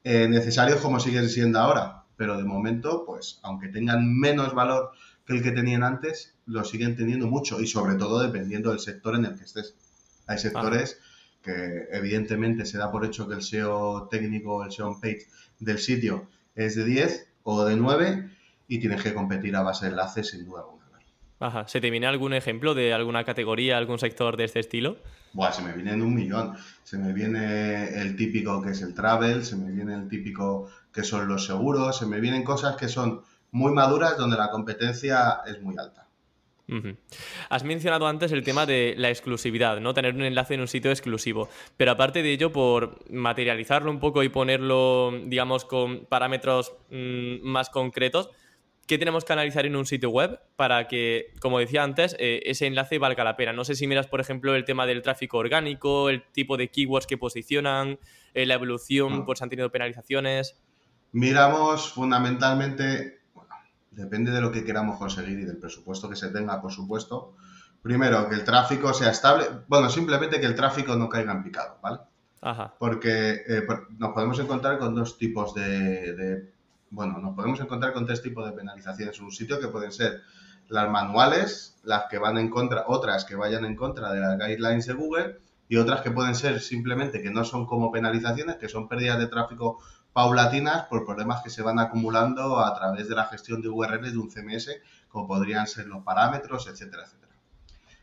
eh, 0.05 0.29
necesarios 0.29 0.81
como 0.81 1.01
siguen 1.01 1.29
siendo 1.29 1.59
ahora, 1.59 2.05
pero 2.17 2.37
de 2.37 2.45
momento, 2.45 3.05
pues 3.07 3.41
aunque 3.43 3.69
tengan 3.69 4.15
menos 4.21 4.55
valor 4.55 4.93
que 5.27 5.33
el 5.33 5.43
que 5.43 5.51
tenían 5.51 5.83
antes, 5.83 6.35
lo 6.47 6.63
siguen 6.65 6.95
teniendo 6.95 7.27
mucho 7.27 7.61
y 7.61 7.67
sobre 7.67 7.97
todo 7.97 8.21
dependiendo 8.21 8.71
del 8.71 8.79
sector 8.79 9.17
en 9.17 9.25
el 9.25 9.37
que 9.37 9.45
estés. 9.45 9.75
Hay 10.29 10.39
sectores 10.39 11.01
que 11.43 11.89
evidentemente 11.91 12.67
se 12.67 12.79
da 12.79 12.93
por 12.93 13.05
hecho 13.05 13.27
que 13.27 13.35
el 13.35 13.43
SEO 13.43 14.07
técnico, 14.09 14.63
el 14.63 14.71
SEO 14.71 15.01
page 15.01 15.27
del 15.59 15.79
sitio 15.79 16.29
es 16.55 16.77
de 16.77 16.85
10 16.85 17.27
o 17.43 17.65
de 17.65 17.77
9 17.77 18.31
y 18.71 18.79
tienes 18.79 19.03
que 19.03 19.13
competir 19.13 19.55
a 19.57 19.63
base 19.63 19.87
de 19.87 19.91
enlaces 19.91 20.31
sin 20.31 20.47
duda 20.47 20.61
alguna. 20.61 20.81
Ajá. 21.41 21.67
¿Se 21.67 21.81
te 21.81 21.91
viene 21.91 22.07
algún 22.07 22.35
ejemplo 22.35 22.75
de 22.75 22.93
alguna 22.93 23.25
categoría, 23.25 23.79
algún 23.79 23.99
sector 23.99 24.37
de 24.37 24.45
este 24.45 24.61
estilo? 24.61 24.99
Buah, 25.33 25.53
se 25.53 25.63
me 25.63 25.73
viene 25.73 25.95
un 25.95 26.15
millón. 26.15 26.55
Se 26.85 26.99
me 26.99 27.13
viene 27.13 28.01
el 28.01 28.15
típico 28.15 28.63
que 28.63 28.71
es 28.71 28.83
el 28.83 28.95
travel, 28.95 29.45
se 29.45 29.57
me 29.57 29.73
viene 29.73 29.95
el 29.95 30.07
típico 30.07 30.71
que 30.93 31.03
son 31.03 31.27
los 31.27 31.47
seguros, 31.47 31.99
se 31.99 32.07
me 32.07 32.21
vienen 32.21 32.45
cosas 32.45 32.77
que 32.77 32.89
son 32.89 33.23
muy 33.51 33.73
maduras 33.73 34.17
donde 34.17 34.37
la 34.37 34.51
competencia 34.51 35.41
es 35.47 35.61
muy 35.61 35.77
alta. 35.79 36.07
Has 37.49 37.65
mencionado 37.65 38.07
antes 38.07 38.31
el 38.31 38.45
tema 38.45 38.65
de 38.65 38.95
la 38.97 39.09
exclusividad, 39.09 39.81
¿no? 39.81 39.93
Tener 39.93 40.15
un 40.15 40.23
enlace 40.23 40.55
en 40.55 40.61
un 40.61 40.69
sitio 40.69 40.93
exclusivo. 40.93 41.49
Pero 41.77 41.91
aparte 41.91 42.23
de 42.23 42.31
ello, 42.31 42.53
por 42.53 42.99
materializarlo 43.11 43.91
un 43.91 43.99
poco 43.99 44.23
y 44.23 44.29
ponerlo, 44.29 45.13
digamos, 45.25 45.65
con 45.65 46.05
parámetros 46.05 46.73
mm, 46.91 47.43
más 47.43 47.71
concretos, 47.71 48.31
¿Qué 48.91 48.99
tenemos 48.99 49.25
que 49.25 49.33
analizar 49.33 49.67
en 49.67 49.77
un 49.77 49.87
sitio 49.87 50.11
web 50.11 50.41
para 50.57 50.89
que, 50.89 51.33
como 51.41 51.61
decía 51.61 51.85
antes, 51.85 52.17
eh, 52.19 52.43
ese 52.47 52.67
enlace 52.67 52.99
valga 52.99 53.23
la 53.23 53.37
pena? 53.37 53.53
No 53.53 53.65
sé 53.65 53.77
si 53.77 53.87
miras, 53.87 54.09
por 54.09 54.21
ejemplo, 54.21 54.57
el 54.57 54.65
tema 54.65 54.85
del 54.85 55.01
tráfico 55.01 55.39
orgánico, 55.39 56.09
el 56.09 56.25
tipo 56.33 56.57
de 56.57 56.73
keywords 56.73 57.07
que 57.07 57.17
posicionan, 57.17 58.01
eh, 58.35 58.47
la 58.47 58.55
evolución, 58.55 59.19
por 59.19 59.27
pues 59.27 59.39
si 59.39 59.45
han 59.45 59.51
tenido 59.51 59.71
penalizaciones. 59.71 60.61
Miramos 61.13 61.93
fundamentalmente, 61.93 63.21
bueno, 63.33 63.55
depende 63.93 64.33
de 64.33 64.41
lo 64.41 64.51
que 64.51 64.65
queramos 64.65 64.99
conseguir 64.99 65.39
y 65.39 65.45
del 65.45 65.59
presupuesto 65.59 66.11
que 66.11 66.17
se 66.17 66.31
tenga, 66.31 66.61
por 66.61 66.73
supuesto. 66.73 67.37
Primero, 67.83 68.29
que 68.29 68.35
el 68.35 68.43
tráfico 68.43 68.93
sea 68.93 69.11
estable, 69.11 69.45
bueno, 69.69 69.89
simplemente 69.89 70.41
que 70.41 70.47
el 70.47 70.57
tráfico 70.57 70.97
no 70.97 71.09
caiga 71.09 71.31
en 71.31 71.45
picado, 71.45 71.79
¿vale? 71.81 71.99
Ajá. 72.41 72.75
Porque 72.77 73.45
eh, 73.47 73.63
nos 73.99 74.13
podemos 74.15 74.41
encontrar 74.41 74.79
con 74.79 74.97
dos 74.97 75.17
tipos 75.17 75.55
de 75.55 76.51
bueno, 76.91 77.19
nos 77.19 77.35
podemos 77.35 77.61
encontrar 77.61 77.93
con 77.93 78.05
tres 78.05 78.21
tipos 78.21 78.45
de 78.45 78.53
penalizaciones 78.53 79.19
en 79.19 79.25
un 79.25 79.33
sitio 79.33 79.61
que 79.61 79.69
pueden 79.69 79.93
ser 79.93 80.23
las 80.69 80.91
manuales, 80.91 81.79
las 81.83 82.05
que 82.11 82.19
van 82.19 82.39
en 82.39 82.51
contra, 82.51 82.85
otras 82.87 83.25
que 83.25 83.37
vayan 83.37 83.65
en 83.65 83.77
contra 83.77 84.13
de 84.13 84.21
las 84.21 84.39
guidelines 84.39 84.87
de 84.87 84.95
Google 84.95 85.39
y 85.69 85.77
otras 85.77 86.01
que 86.03 86.11
pueden 86.11 86.35
ser 86.35 86.61
simplemente 86.61 87.23
que 87.23 87.31
no 87.31 87.45
son 87.45 87.67
como 87.67 87.93
penalizaciones, 87.93 88.57
que 88.57 88.69
son 88.69 88.89
pérdidas 88.89 89.19
de 89.19 89.29
tráfico 89.29 89.79
paulatinas 90.13 90.87
por 90.87 91.05
problemas 91.05 91.43
que 91.43 91.51
se 91.51 91.63
van 91.63 91.79
acumulando 91.79 92.59
a 92.59 92.75
través 92.75 93.09
de 93.09 93.15
la 93.15 93.27
gestión 93.27 93.63
de 93.63 93.69
URLs 93.69 94.13
de 94.13 94.19
un 94.19 94.31
CMS, 94.31 94.71
como 95.09 95.29
podrían 95.29 95.67
ser 95.67 95.87
los 95.87 96.03
parámetros, 96.03 96.67
etcétera, 96.67 97.05
etcétera. 97.05 97.21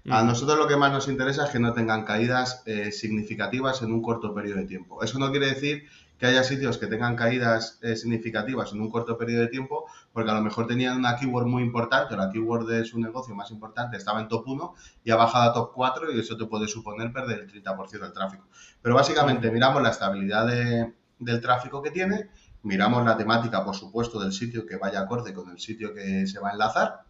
A 0.10 0.24
nosotros 0.24 0.58
lo 0.58 0.68
que 0.70 0.78
más 0.78 0.94
nos 0.94 1.10
interesa 1.10 1.46
es 1.46 1.50
que 1.50 1.60
no 1.60 1.74
tengan 1.74 2.06
caídas 2.06 2.64
eh, 2.66 2.94
significativas 2.94 3.82
en 3.82 3.92
un 3.92 4.02
corto 4.02 4.34
periodo 4.34 4.60
de 4.60 4.66
tiempo. 4.66 5.04
Eso 5.04 5.20
no 5.20 5.32
quiere 5.32 5.48
decir 5.48 5.90
que 6.18 6.26
haya 6.26 6.44
sitios 6.44 6.78
que 6.78 6.88
tengan 6.88 7.16
caídas 7.16 7.80
eh, 7.82 7.96
significativas 7.96 8.74
en 8.74 8.82
un 8.82 8.90
corto 8.90 9.18
periodo 9.18 9.44
de 9.44 9.50
tiempo, 9.50 9.86
porque 10.12 10.32
a 10.32 10.34
lo 10.34 10.42
mejor 10.42 10.68
tenían 10.68 10.98
una 10.98 11.16
keyword 11.16 11.46
muy 11.46 11.64
importante, 11.64 12.16
o 12.16 12.18
la 12.18 12.32
keyword 12.32 12.68
de 12.68 12.86
su 12.86 13.00
negocio 13.00 13.36
más 13.36 13.52
importante 13.52 13.98
estaba 13.98 14.20
en 14.20 14.28
top 14.28 14.48
1 14.48 14.76
y 15.04 15.12
ha 15.12 15.16
bajado 15.16 15.50
a 15.50 15.54
top 15.54 15.72
4 15.74 16.12
y 16.12 16.20
eso 16.20 16.36
te 16.36 16.46
puede 16.46 16.68
suponer 16.68 17.12
perder 17.12 17.40
el 17.42 17.64
30% 17.64 18.00
del 18.00 18.14
tráfico. 18.14 18.48
Pero 18.82 18.96
básicamente 18.96 19.52
miramos 19.52 19.82
la 19.82 19.90
estabilidad 19.90 20.48
del 20.48 21.42
tráfico 21.42 21.82
que 21.82 21.92
tiene, 21.92 22.30
miramos 22.64 23.06
la 23.06 23.16
temática, 23.16 23.64
por 23.64 23.76
supuesto, 23.76 24.20
del 24.20 24.34
sitio 24.34 24.66
que 24.66 24.78
vaya 24.78 25.02
acorde 25.02 25.34
con 25.34 25.50
el 25.50 25.60
sitio 25.60 25.94
que 25.94 26.26
se 26.26 26.40
va 26.40 26.50
a 26.50 26.54
enlazar 26.54 27.08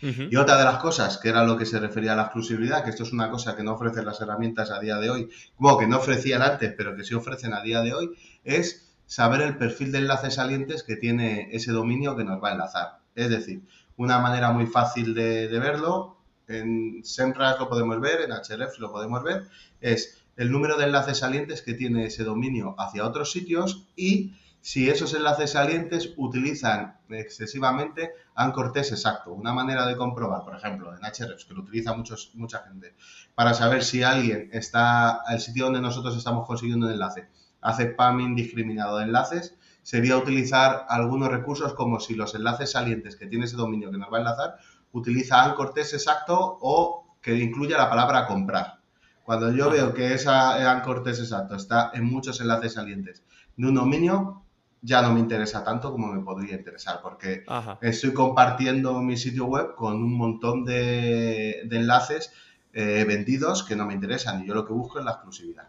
y 0.00 0.36
otra 0.36 0.56
de 0.56 0.64
las 0.64 0.78
cosas, 0.78 1.18
que 1.18 1.28
era 1.28 1.42
lo 1.42 1.56
que 1.56 1.66
se 1.66 1.80
refería 1.80 2.12
a 2.12 2.16
la 2.16 2.22
exclusividad, 2.22 2.84
que 2.84 2.90
esto 2.90 3.02
es 3.02 3.12
una 3.12 3.30
cosa 3.30 3.56
que 3.56 3.64
no 3.64 3.72
ofrecen 3.72 4.04
las 4.04 4.20
herramientas 4.20 4.70
a 4.70 4.78
día 4.78 4.96
de 4.98 5.10
hoy, 5.10 5.28
como 5.56 5.76
que 5.76 5.88
no 5.88 5.98
ofrecían 5.98 6.42
antes, 6.42 6.72
pero 6.76 6.94
que 6.94 7.02
sí 7.02 7.14
ofrecen 7.14 7.52
a 7.52 7.62
día 7.62 7.80
de 7.80 7.94
hoy, 7.94 8.16
es 8.44 8.94
saber 9.06 9.40
el 9.40 9.56
perfil 9.56 9.92
de 9.92 9.98
enlaces 9.98 10.34
salientes 10.34 10.82
que 10.82 10.96
tiene 10.96 11.48
ese 11.52 11.72
dominio 11.72 12.16
que 12.16 12.24
nos 12.24 12.42
va 12.42 12.50
a 12.50 12.52
enlazar. 12.52 12.98
Es 13.14 13.30
decir, 13.30 13.62
una 13.96 14.18
manera 14.18 14.52
muy 14.52 14.66
fácil 14.66 15.14
de, 15.14 15.48
verlo, 15.58 16.18
en 16.46 17.02
SEMrush 17.04 17.58
lo 17.58 17.68
podemos 17.68 18.00
ver, 18.00 18.20
en 18.22 18.32
HRF 18.32 18.78
lo 18.78 18.92
podemos 18.92 19.22
ver, 19.22 19.48
es 19.80 20.22
el 20.36 20.52
número 20.52 20.76
de 20.76 20.84
enlaces 20.84 21.18
salientes 21.18 21.62
que 21.62 21.74
tiene 21.74 22.06
ese 22.06 22.22
dominio 22.22 22.74
hacia 22.78 23.04
otros 23.04 23.32
sitios 23.32 23.86
y 23.96 24.34
si 24.60 24.88
esos 24.88 25.14
enlaces 25.14 25.52
salientes 25.52 26.12
utilizan 26.16 26.98
excesivamente 27.08 28.12
anchor 28.34 28.72
test 28.72 28.92
exacto. 28.92 29.32
Una 29.32 29.52
manera 29.52 29.86
de 29.86 29.96
comprobar, 29.96 30.44
por 30.44 30.54
ejemplo, 30.54 30.92
en 30.92 31.00
Hrefs, 31.00 31.44
que 31.44 31.54
lo 31.54 31.62
utiliza 31.62 31.94
muchos, 31.94 32.32
mucha 32.34 32.60
gente, 32.60 32.94
para 33.34 33.54
saber 33.54 33.82
si 33.82 34.02
alguien 34.02 34.50
está 34.52 35.10
al 35.10 35.40
sitio 35.40 35.64
donde 35.64 35.80
nosotros 35.80 36.16
estamos 36.16 36.46
consiguiendo 36.46 36.86
un 36.86 36.92
enlace, 36.92 37.28
hace 37.60 37.92
spam 37.92 38.20
indiscriminado 38.20 38.98
de 38.98 39.04
enlaces, 39.04 39.56
sería 39.82 40.16
utilizar 40.16 40.84
algunos 40.88 41.30
recursos 41.30 41.74
como 41.74 42.00
si 42.00 42.14
los 42.14 42.34
enlaces 42.34 42.72
salientes 42.72 43.16
que 43.16 43.26
tiene 43.26 43.46
ese 43.46 43.56
dominio 43.56 43.90
que 43.90 43.98
nos 43.98 44.12
va 44.12 44.18
a 44.18 44.20
enlazar 44.20 44.56
utiliza 44.92 45.44
anchor 45.44 45.72
test 45.72 45.94
exacto 45.94 46.58
o 46.60 47.16
que 47.20 47.36
incluya 47.36 47.76
la 47.76 47.90
palabra 47.90 48.26
comprar. 48.26 48.78
Cuando 49.22 49.52
yo 49.52 49.70
veo 49.70 49.92
que 49.92 50.14
esa 50.14 50.70
anchor 50.70 51.02
test 51.02 51.20
exacto 51.20 51.56
está 51.56 51.90
en 51.94 52.04
muchos 52.04 52.40
enlaces 52.40 52.74
salientes 52.74 53.22
de 53.56 53.66
un 53.66 53.74
dominio, 53.74 54.42
ya 54.80 55.02
no 55.02 55.12
me 55.12 55.20
interesa 55.20 55.64
tanto 55.64 55.90
como 55.90 56.06
me 56.06 56.22
podría 56.22 56.54
interesar, 56.56 57.00
porque 57.02 57.44
estoy 57.80 58.12
compartiendo 58.12 59.00
mi 59.02 59.16
sitio 59.16 59.46
web 59.46 59.74
con 59.74 59.94
un 59.94 60.16
montón 60.16 60.64
de, 60.64 61.60
enlaces 61.62 62.32
eh, 62.72 63.04
vendidos 63.06 63.64
que 63.64 63.76
no 63.76 63.86
me 63.86 63.94
interesan 63.94 64.42
y 64.42 64.46
yo 64.46 64.54
lo 64.54 64.64
que 64.66 64.72
busco 64.72 64.98
es 64.98 65.04
la 65.04 65.12
exclusividad. 65.12 65.68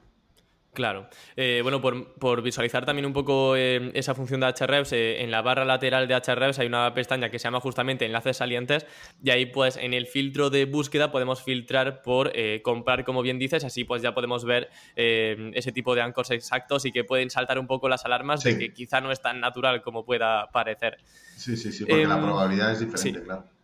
Claro. 0.74 1.10
Eh, 1.36 1.60
bueno, 1.64 1.82
por, 1.82 2.42
visualizar 2.42 2.86
también 2.86 3.06
un 3.06 3.14
poco 3.14 3.56
eh, 3.56 3.92
esa 3.96 4.14
función 4.14 4.40
de 4.40 4.48
Ahrefs, 4.48 4.94
eh, 4.94 5.24
en 5.24 5.32
la 5.32 5.42
barra 5.42 5.66
lateral 5.66 6.08
de 6.08 6.14
Ahrefs 6.14 6.60
hay 6.60 6.68
una 6.68 6.94
pestaña 6.94 7.30
que 7.30 7.40
se 7.40 7.46
llama 7.46 7.60
justamente 7.60 8.06
enlaces 8.06 8.38
salientes 8.38 8.86
y 9.22 9.32
ahí 9.32 9.48
pues 9.48 9.78
en 9.78 9.94
el 9.94 10.06
filtro 10.06 10.50
de 10.50 10.66
búsqueda 10.66 11.12
podemos 11.12 11.44
filtrar 11.44 12.02
por 12.02 12.32
comprar, 12.62 13.04
como 13.04 13.22
bien 13.22 13.40
dices, 13.40 13.64
así 13.64 13.84
pues 13.84 14.02
ya 14.02 14.14
podemos 14.14 14.46
ver 14.46 14.70
ese 14.96 15.72
tipo 15.72 15.96
de 15.96 16.02
anchors 16.02 16.32
exactos 16.32 16.86
y 16.86 16.92
que 16.92 17.04
pueden 17.04 17.30
saltar 17.30 17.58
un 17.60 17.68
poco 17.68 17.90
las 17.90 18.06
alarmas 18.06 18.44
de 18.44 18.58
que 18.58 18.74
quizá 18.74 19.02
no 19.02 19.12
es 19.12 19.22
tan 19.22 19.40
natural 19.40 19.82
como 19.82 20.06
pueda 20.06 20.50
parecer. 20.52 20.98
Sí, 21.36 21.58
sí, 21.58 21.72
sí, 21.72 21.86
porque 21.86 22.06
la 22.06 22.16
em, 22.16 22.22
probabilidad 22.22 22.72
es 22.72 22.80
diferente, 22.80 23.24
claro. 23.24 23.59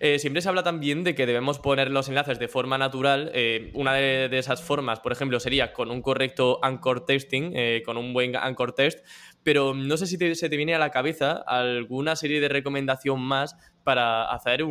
Eh, 0.00 0.18
siempre 0.18 0.42
se 0.42 0.48
habla 0.48 0.62
también 0.62 1.02
de 1.04 1.14
que 1.14 1.26
debemos 1.26 1.58
poner 1.58 1.90
los 1.90 2.08
enlaces 2.08 2.38
de 2.38 2.48
forma 2.48 2.78
natural. 2.78 3.30
Eh, 3.34 3.70
una 3.74 3.94
de, 3.94 4.38
esas 4.38 4.62
formas, 4.62 5.00
por 5.00 5.12
ejemplo, 5.12 5.40
sería 5.40 5.72
con 5.72 5.90
un 5.90 6.02
correcto 6.02 6.60
anchor 6.62 7.04
testing, 7.04 7.52
eh, 7.54 7.82
con 7.84 7.96
un 7.96 8.12
buen 8.12 8.36
anchor 8.36 8.72
test, 8.72 9.04
pero 9.42 9.74
no 9.74 9.96
sé 9.96 10.06
si 10.06 10.16
se 10.34 10.48
te 10.48 10.56
viene 10.56 10.74
a 10.74 10.78
la 10.78 10.90
cabeza 10.90 11.32
alguna 11.46 12.16
serie 12.16 12.40
de 12.40 12.48
recomendación 12.48 13.20
más 13.20 13.56
para 13.82 14.30
hacer 14.30 14.64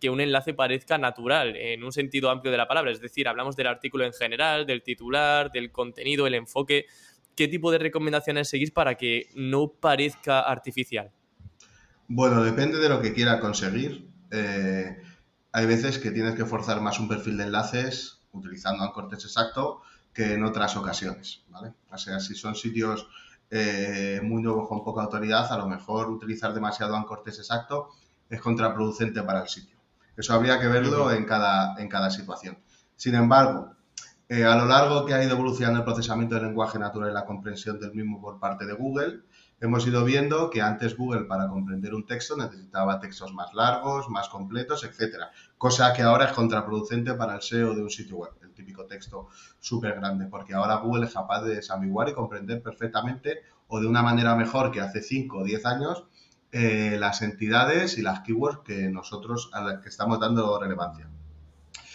que 0.00 0.10
un 0.10 0.20
enlace 0.20 0.52
parezca 0.52 0.98
natural 0.98 1.56
en 1.56 1.84
un 1.84 1.92
sentido 1.92 2.30
amplio 2.30 2.50
de 2.50 2.58
la 2.58 2.68
palabra. 2.68 2.90
Es 2.90 3.00
decir, 3.00 3.28
hablamos 3.28 3.56
del 3.56 3.68
artículo 3.68 4.04
en 4.04 4.12
general, 4.12 4.66
del 4.66 4.82
titular, 4.82 5.50
del 5.52 5.70
contenido, 5.70 6.26
el 6.26 6.34
enfoque. 6.34 6.86
¿Qué 7.36 7.48
tipo 7.48 7.70
de 7.70 7.78
recomendaciones 7.78 8.48
seguís 8.48 8.70
para 8.70 8.96
que 8.96 9.28
no 9.34 9.68
parezca 9.68 10.40
artificial? 10.40 11.12
Bueno, 12.08 12.42
depende 12.42 12.78
de 12.78 12.88
lo 12.88 13.00
que 13.00 13.12
quiera 13.12 13.40
conseguir. 13.40 14.08
Eh, 14.30 15.02
hay 15.52 15.66
veces 15.66 15.98
que 15.98 16.10
tienes 16.10 16.34
que 16.34 16.44
forzar 16.44 16.80
más 16.80 17.00
un 17.00 17.08
perfil 17.08 17.36
de 17.36 17.44
enlaces 17.44 18.20
utilizando 18.32 18.84
ancortes 18.84 19.24
exacto 19.24 19.82
que 20.12 20.34
en 20.34 20.44
otras 20.44 20.76
ocasiones, 20.76 21.42
¿vale? 21.48 21.72
O 21.90 21.98
sea, 21.98 22.20
si 22.20 22.34
son 22.34 22.54
sitios 22.54 23.08
eh, 23.50 24.20
muy 24.22 24.42
nuevos 24.42 24.68
con 24.68 24.84
poca 24.84 25.02
autoridad, 25.02 25.50
a 25.52 25.58
lo 25.58 25.68
mejor 25.68 26.08
utilizar 26.08 26.54
demasiado 26.54 26.96
ancortes 26.96 27.38
exacto 27.38 27.90
es 28.28 28.40
contraproducente 28.40 29.22
para 29.22 29.42
el 29.42 29.48
sitio. 29.48 29.76
Eso 30.16 30.32
habría 30.32 30.58
que 30.58 30.68
verlo 30.68 31.12
en 31.12 31.24
cada, 31.24 31.80
en 31.80 31.88
cada 31.88 32.10
situación. 32.10 32.58
Sin 32.96 33.14
embargo, 33.14 33.75
eh, 34.28 34.44
a 34.44 34.56
lo 34.56 34.66
largo 34.66 35.06
que 35.06 35.14
ha 35.14 35.22
ido 35.22 35.34
evolucionando 35.34 35.78
el 35.78 35.84
procesamiento 35.84 36.34
del 36.34 36.46
lenguaje 36.46 36.78
natural 36.78 37.10
y 37.10 37.14
la 37.14 37.24
comprensión 37.24 37.78
del 37.78 37.94
mismo 37.94 38.20
por 38.20 38.40
parte 38.40 38.66
de 38.66 38.72
Google, 38.72 39.20
hemos 39.60 39.86
ido 39.86 40.04
viendo 40.04 40.50
que 40.50 40.60
antes 40.60 40.96
Google 40.96 41.24
para 41.24 41.48
comprender 41.48 41.94
un 41.94 42.06
texto 42.06 42.36
necesitaba 42.36 42.98
textos 42.98 43.32
más 43.32 43.54
largos, 43.54 44.08
más 44.08 44.28
completos, 44.28 44.84
etcétera, 44.84 45.30
cosa 45.56 45.92
que 45.92 46.02
ahora 46.02 46.26
es 46.26 46.32
contraproducente 46.32 47.14
para 47.14 47.36
el 47.36 47.42
SEO 47.42 47.74
de 47.74 47.82
un 47.82 47.90
sitio 47.90 48.16
web, 48.16 48.32
el 48.42 48.52
típico 48.52 48.84
texto 48.86 49.28
súper 49.60 49.94
grande, 49.94 50.26
porque 50.26 50.54
ahora 50.54 50.76
Google 50.76 51.06
es 51.06 51.14
capaz 51.14 51.42
de 51.42 51.54
desambiguar 51.54 52.08
y 52.08 52.12
comprender 52.12 52.62
perfectamente 52.62 53.42
o 53.68 53.80
de 53.80 53.86
una 53.86 54.02
manera 54.02 54.34
mejor 54.34 54.70
que 54.72 54.80
hace 54.80 55.02
5 55.02 55.38
o 55.38 55.44
10 55.44 55.66
años 55.66 56.04
eh, 56.52 56.96
las 56.98 57.22
entidades 57.22 57.98
y 57.98 58.02
las 58.02 58.20
keywords 58.20 58.60
que 58.64 58.88
nosotros 58.88 59.50
a 59.52 59.60
las 59.62 59.82
que 59.82 59.88
estamos 59.88 60.18
dando 60.20 60.58
relevancia. 60.60 61.08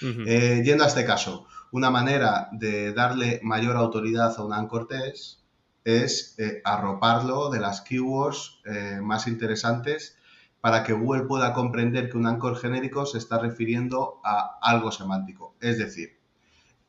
Eh, 0.02 0.64
yendo 0.66 0.84
a 0.84 0.88
este 0.88 1.06
caso, 1.06 1.46
una 1.72 1.90
manera 1.90 2.50
de 2.52 2.94
darle 2.94 3.40
mayor 3.44 3.78
autoridad 3.78 4.34
a 4.38 4.44
un 4.44 4.54
anchor 4.54 4.88
test 4.88 5.40
es 5.84 6.36
eh, 6.38 6.62
arroparlo 6.64 7.50
de 7.50 7.60
las 7.60 7.82
keywords 7.82 8.60
eh, 8.66 9.00
más 9.02 9.28
interesantes 9.28 10.18
para 10.60 10.84
que 10.84 10.94
Google 10.94 11.24
pueda 11.24 11.54
comprender 11.54 12.10
que 12.10 12.18
un 12.18 12.28
anchor 12.28 12.58
genérico 12.58 13.06
se 13.06 13.18
está 13.18 13.40
refiriendo 13.40 14.20
a 14.24 14.60
algo 14.62 14.92
semántico. 14.92 15.56
Es 15.60 15.80
decir, 15.80 16.20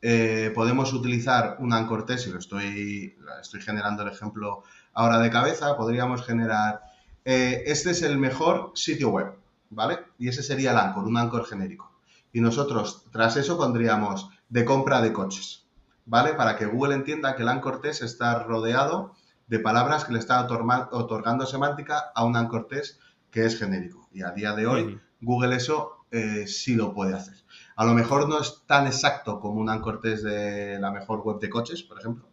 eh, 0.03 0.53
podemos 0.55 0.93
utilizar 0.93 1.57
un 1.61 1.73
anchor 1.73 2.05
test, 2.05 2.27
y 2.27 2.31
lo 2.33 2.39
estoy, 2.39 3.17
estoy 3.41 3.63
generando 3.63 4.03
el 4.03 4.09
ejemplo 4.11 4.65
ahora 4.93 5.21
de 5.21 5.31
cabeza, 5.31 5.75
podríamos 5.77 6.27
generar, 6.27 6.83
este 7.25 7.93
es 7.93 8.03
el 8.03 8.19
mejor 8.19 8.73
sitio 8.75 9.09
web, 9.09 9.33
¿vale? 9.71 10.01
Y 10.19 10.29
ese 10.29 10.43
sería 10.43 10.73
el 10.73 10.77
anchor, 10.77 11.05
un 11.05 11.17
anchor 11.17 11.47
genérico. 11.47 11.93
Y 12.33 12.41
nosotros, 12.41 13.05
tras 13.11 13.37
eso, 13.37 13.57
pondríamos 13.57 14.29
de 14.53 14.65
compra 14.67 15.01
de 15.01 15.13
coches. 15.13 15.63
¿vale? 16.05 16.35
Para 16.35 16.57
que 16.57 16.67
Google 16.67 16.95
entienda 16.95 17.37
que 17.37 17.43
el 17.43 17.49
anchor 17.49 17.81
test 17.81 18.03
está 18.03 18.43
rodeado 18.43 19.15
de 19.47 19.59
palabras 19.59 20.05
que 20.05 20.13
le 20.13 20.19
están 20.19 20.47
otorgando 20.47 21.47
semántica 21.47 22.13
a 22.15 22.25
un 22.25 22.37
anchor 22.37 22.69
test 22.69 23.01
que 23.31 23.45
es 23.45 23.59
genérico. 23.59 24.09
Y 24.13 24.23
a 24.23 24.31
día 24.31 24.53
de 24.53 24.67
hoy, 24.67 25.01
Google 25.21 25.57
eso 25.57 26.07
eh, 26.11 26.47
sí 26.47 26.75
lo 26.75 26.93
puede 26.93 27.15
hacer. 27.15 27.35
A 27.77 27.85
lo 27.85 27.95
mejor 27.95 28.29
no 28.29 28.41
es 28.41 28.63
tan 28.67 28.87
exacto 28.87 29.41
como 29.41 29.61
un 29.61 29.71
anchor 29.71 30.01
test 30.01 30.25
de 30.25 30.79
la 30.79 30.91
mejor 30.91 31.21
web 31.21 31.39
de 31.39 31.49
coches, 31.49 31.83
por 31.83 31.99
ejemplo, 31.99 32.29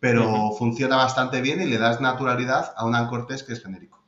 pero 0.00 0.50
funciona 0.52 0.96
bastante 0.96 1.40
bien 1.40 1.60
y 1.62 1.66
le 1.66 1.78
das 1.78 2.00
naturalidad 2.00 2.72
a 2.76 2.84
un 2.84 2.94
anchor 2.94 3.26
test 3.26 3.46
que 3.46 3.52
es 3.52 3.62
genérico. 3.62 4.02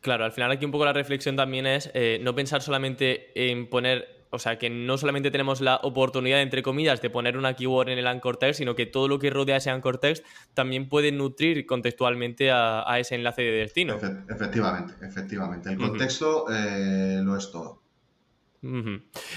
Claro, 0.00 0.24
al 0.24 0.32
final 0.32 0.50
aquí 0.50 0.64
un 0.64 0.72
poco 0.72 0.84
la 0.84 0.92
reflexión 0.92 1.36
también 1.36 1.64
es 1.64 1.90
eh, 1.94 2.18
no 2.22 2.34
pensar 2.34 2.60
solamente 2.60 3.30
en 3.50 3.70
poner 3.70 4.21
o 4.34 4.38
sea, 4.38 4.58
que 4.58 4.70
no 4.70 4.96
solamente 4.96 5.30
tenemos 5.30 5.60
la 5.60 5.76
oportunidad, 5.82 6.40
entre 6.40 6.62
comillas, 6.62 7.02
de 7.02 7.10
poner 7.10 7.36
una 7.36 7.54
keyword 7.54 7.90
en 7.90 7.98
el 7.98 8.06
anchor 8.06 8.38
text, 8.38 8.58
sino 8.58 8.74
que 8.74 8.86
todo 8.86 9.06
lo 9.06 9.18
que 9.18 9.28
rodea 9.28 9.58
ese 9.58 9.68
anchor 9.68 9.98
text 9.98 10.24
también 10.54 10.88
puede 10.88 11.12
nutrir 11.12 11.66
contextualmente 11.66 12.50
a, 12.50 12.98
ese 12.98 13.14
enlace 13.14 13.42
de 13.42 13.52
destino. 13.52 13.98
Efectivamente, 14.28 14.94
efectivamente. 15.02 15.70
El 15.70 15.76
contexto 15.76 16.46
eh, 16.50 17.20
lo 17.22 17.36
es 17.36 17.50
todo. 17.50 17.81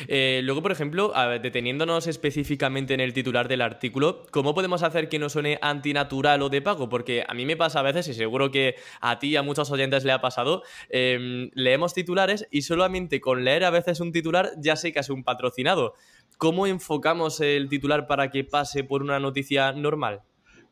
Eh, 0.08 0.42
luego, 0.44 0.62
por 0.62 0.72
ejemplo, 0.72 1.12
deteniéndonos 1.42 2.06
específicamente 2.06 2.94
en 2.94 3.00
el 3.00 3.14
titular 3.14 3.48
del 3.48 3.62
artículo, 3.62 4.24
¿cómo 4.32 4.54
podemos 4.54 4.84
hacer 4.84 5.10
que 5.10 5.18
no 5.18 5.30
suene 5.30 5.58
antinatural 5.62 6.44
o 6.44 6.50
de 6.50 6.62
pago? 6.62 6.90
Porque 6.90 7.24
a 7.28 7.34
mí 7.34 7.46
me 7.46 7.58
pasa 7.58 7.80
a 7.80 7.84
veces, 7.84 8.08
y 8.08 8.14
seguro 8.14 8.52
que 8.52 8.76
a 9.02 9.18
ti 9.18 9.30
y 9.30 9.36
a 9.36 9.42
muchos 9.42 9.72
oyentes 9.72 10.04
le 10.04 10.12
ha 10.12 10.22
pasado, 10.22 10.62
em, 10.90 11.50
leemos 11.56 11.94
titulares 11.94 12.48
y 12.52 12.62
solamente 12.62 13.20
con 13.20 13.44
leer 13.44 13.64
a 13.64 13.72
veces 13.72 14.00
un 14.00 14.12
titular 14.12 14.52
ya 14.58 14.76
sé 14.76 14.94
que 14.94 15.00
es 15.00 15.10
un 15.10 15.24
patrocinado. 15.24 15.96
¿Cómo 16.38 16.68
enfocamos 16.68 17.40
el 17.42 17.68
titular 17.70 18.08
para 18.08 18.30
que 18.30 18.44
pase 18.44 18.84
por 18.84 19.02
una 19.02 19.20
noticia 19.20 19.72
normal? 19.72 20.22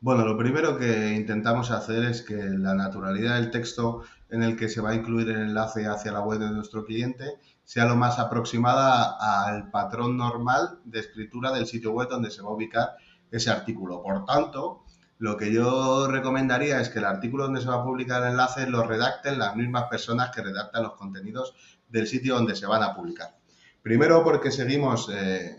Bueno, 0.00 0.26
lo 0.26 0.36
primero 0.36 0.76
que 0.76 1.14
intentamos 1.14 1.70
hacer 1.70 2.04
es 2.04 2.22
que 2.22 2.34
la 2.34 2.74
naturalidad 2.74 3.40
del 3.40 3.50
texto 3.50 4.02
en 4.28 4.42
el 4.42 4.56
que 4.56 4.68
se 4.68 4.82
va 4.82 4.90
a 4.90 4.94
incluir 4.94 5.30
el 5.30 5.40
enlace 5.40 5.86
hacia 5.86 6.12
la 6.12 6.20
web 6.20 6.40
de 6.40 6.50
nuestro 6.50 6.84
cliente 6.84 7.24
sea 7.64 7.86
lo 7.86 7.96
más 7.96 8.18
aproximada 8.18 9.16
al 9.18 9.70
patrón 9.70 10.16
normal 10.16 10.80
de 10.84 11.00
escritura 11.00 11.50
del 11.52 11.66
sitio 11.66 11.92
web 11.92 12.08
donde 12.08 12.30
se 12.30 12.42
va 12.42 12.50
a 12.50 12.54
ubicar 12.54 12.96
ese 13.30 13.50
artículo. 13.50 14.02
Por 14.02 14.24
tanto, 14.24 14.84
lo 15.18 15.36
que 15.36 15.52
yo 15.52 16.06
recomendaría 16.08 16.80
es 16.80 16.90
que 16.90 16.98
el 16.98 17.06
artículo 17.06 17.44
donde 17.44 17.62
se 17.62 17.68
va 17.68 17.76
a 17.76 17.84
publicar 17.84 18.22
el 18.22 18.32
enlace 18.32 18.66
lo 18.66 18.84
redacten 18.84 19.38
las 19.38 19.56
mismas 19.56 19.84
personas 19.84 20.30
que 20.30 20.42
redactan 20.42 20.82
los 20.82 20.94
contenidos 20.94 21.54
del 21.88 22.06
sitio 22.06 22.34
donde 22.34 22.56
se 22.56 22.66
van 22.66 22.82
a 22.82 22.94
publicar. 22.94 23.36
Primero 23.82 24.22
porque 24.24 24.50
seguimos, 24.50 25.08
eh, 25.12 25.56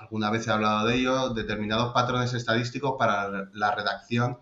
alguna 0.00 0.30
vez 0.30 0.46
he 0.46 0.50
hablado 0.50 0.86
de 0.86 0.96
ello, 0.96 1.30
determinados 1.30 1.92
patrones 1.92 2.32
estadísticos 2.34 2.96
para 2.98 3.48
la 3.52 3.74
redacción 3.74 4.38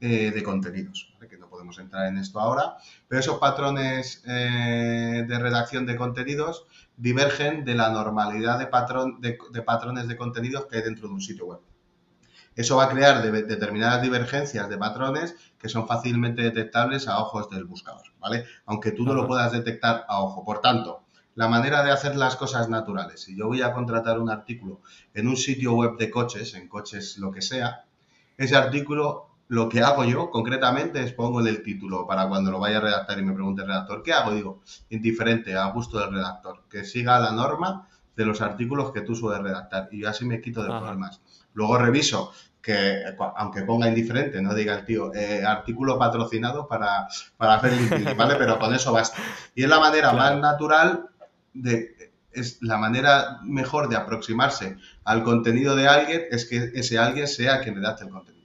eh, 0.00 0.30
de 0.30 0.42
contenidos, 0.42 1.14
podemos 1.56 1.78
entrar 1.78 2.06
en 2.06 2.18
esto 2.18 2.38
ahora, 2.38 2.76
pero 3.08 3.18
esos 3.18 3.38
patrones 3.38 4.22
eh, 4.26 5.24
de 5.26 5.38
redacción 5.38 5.86
de 5.86 5.96
contenidos 5.96 6.66
divergen 6.98 7.64
de 7.64 7.74
la 7.74 7.88
normalidad 7.88 8.58
de, 8.58 8.66
patrón, 8.66 9.22
de, 9.22 9.38
patrones 9.62 10.06
de 10.06 10.18
contenidos 10.18 10.66
que 10.66 10.76
hay 10.76 10.82
dentro 10.82 11.08
de 11.08 11.14
un 11.14 11.22
sitio 11.22 11.46
web. 11.46 11.60
Eso 12.54 12.76
va 12.76 12.84
a 12.84 12.88
crear 12.90 13.22
determinadas 13.22 14.02
divergencias 14.02 14.68
de 14.68 14.76
patrones 14.76 15.34
que 15.58 15.70
son 15.70 15.86
fácilmente 15.88 16.42
detectables 16.42 17.08
a 17.08 17.20
ojos 17.20 17.48
del 17.48 17.64
buscador, 17.64 18.04
¿vale? 18.18 18.44
Aunque 18.66 18.92
tú 18.92 19.04
no 19.04 19.14
lo 19.14 19.26
puedas 19.26 19.52
detectar 19.52 20.04
a 20.08 20.20
ojo. 20.20 20.44
Por 20.44 20.60
tanto, 20.60 21.04
la 21.34 21.48
manera 21.48 21.82
de 21.82 21.90
hacer 21.90 22.16
las 22.16 22.36
cosas 22.36 22.68
naturales. 22.68 23.22
Si 23.22 23.36
yo 23.36 23.46
voy 23.46 23.62
a 23.62 23.72
contratar 23.72 24.18
un 24.18 24.30
artículo 24.30 24.82
en 25.14 25.28
un 25.28 25.36
sitio 25.36 25.72
web 25.72 25.96
de 25.96 26.10
coches, 26.10 26.54
en 26.54 26.68
coches 26.68 27.16
lo 27.16 27.30
que 27.30 27.40
sea, 27.40 27.86
ese 28.36 28.56
artículo 28.56 29.35
lo 29.48 29.68
que 29.68 29.80
hago 29.80 30.04
yo 30.04 30.30
concretamente 30.30 31.02
es 31.02 31.12
pongo 31.12 31.40
en 31.40 31.46
el 31.46 31.62
título 31.62 32.06
para 32.06 32.28
cuando 32.28 32.50
lo 32.50 32.58
vaya 32.58 32.78
a 32.78 32.80
redactar 32.80 33.18
y 33.18 33.22
me 33.22 33.32
pregunte 33.32 33.62
el 33.62 33.68
redactor, 33.68 34.02
¿qué 34.02 34.12
hago? 34.12 34.32
Digo, 34.32 34.62
indiferente, 34.90 35.54
a 35.54 35.66
gusto 35.70 35.98
del 35.98 36.12
redactor, 36.12 36.64
que 36.68 36.84
siga 36.84 37.18
la 37.20 37.32
norma 37.32 37.88
de 38.16 38.24
los 38.24 38.40
artículos 38.40 38.92
que 38.92 39.02
tú 39.02 39.14
sueles 39.14 39.42
redactar 39.42 39.88
y 39.92 40.00
yo 40.00 40.08
así 40.08 40.24
me 40.24 40.40
quito 40.40 40.62
de 40.62 40.68
problemas. 40.68 41.20
Luego 41.54 41.78
reviso 41.78 42.32
que 42.60 43.04
aunque 43.36 43.62
ponga 43.62 43.86
indiferente, 43.86 44.42
no 44.42 44.52
diga 44.52 44.74
el 44.74 44.84
tío, 44.84 45.14
eh, 45.14 45.44
artículo 45.44 45.96
patrocinado 45.98 46.66
para, 46.66 47.06
para 47.36 47.54
hacer 47.54 47.72
LinkedIn, 47.72 48.16
¿vale? 48.16 48.34
Pero 48.36 48.58
con 48.58 48.74
eso 48.74 48.92
basta. 48.92 49.22
Y 49.54 49.62
es 49.62 49.68
la 49.68 49.78
manera 49.78 50.12
más 50.12 50.36
natural 50.38 51.06
de, 51.54 52.12
es 52.32 52.58
la 52.60 52.76
manera 52.76 53.38
mejor 53.44 53.88
de 53.88 53.96
aproximarse 53.96 54.76
al 55.04 55.22
contenido 55.22 55.76
de 55.76 55.86
alguien, 55.88 56.22
es 56.30 56.44
que 56.44 56.72
ese 56.74 56.98
alguien 56.98 57.28
sea 57.28 57.60
quien 57.60 57.80
le 57.80 57.88
el 57.88 58.10
contenido. 58.10 58.35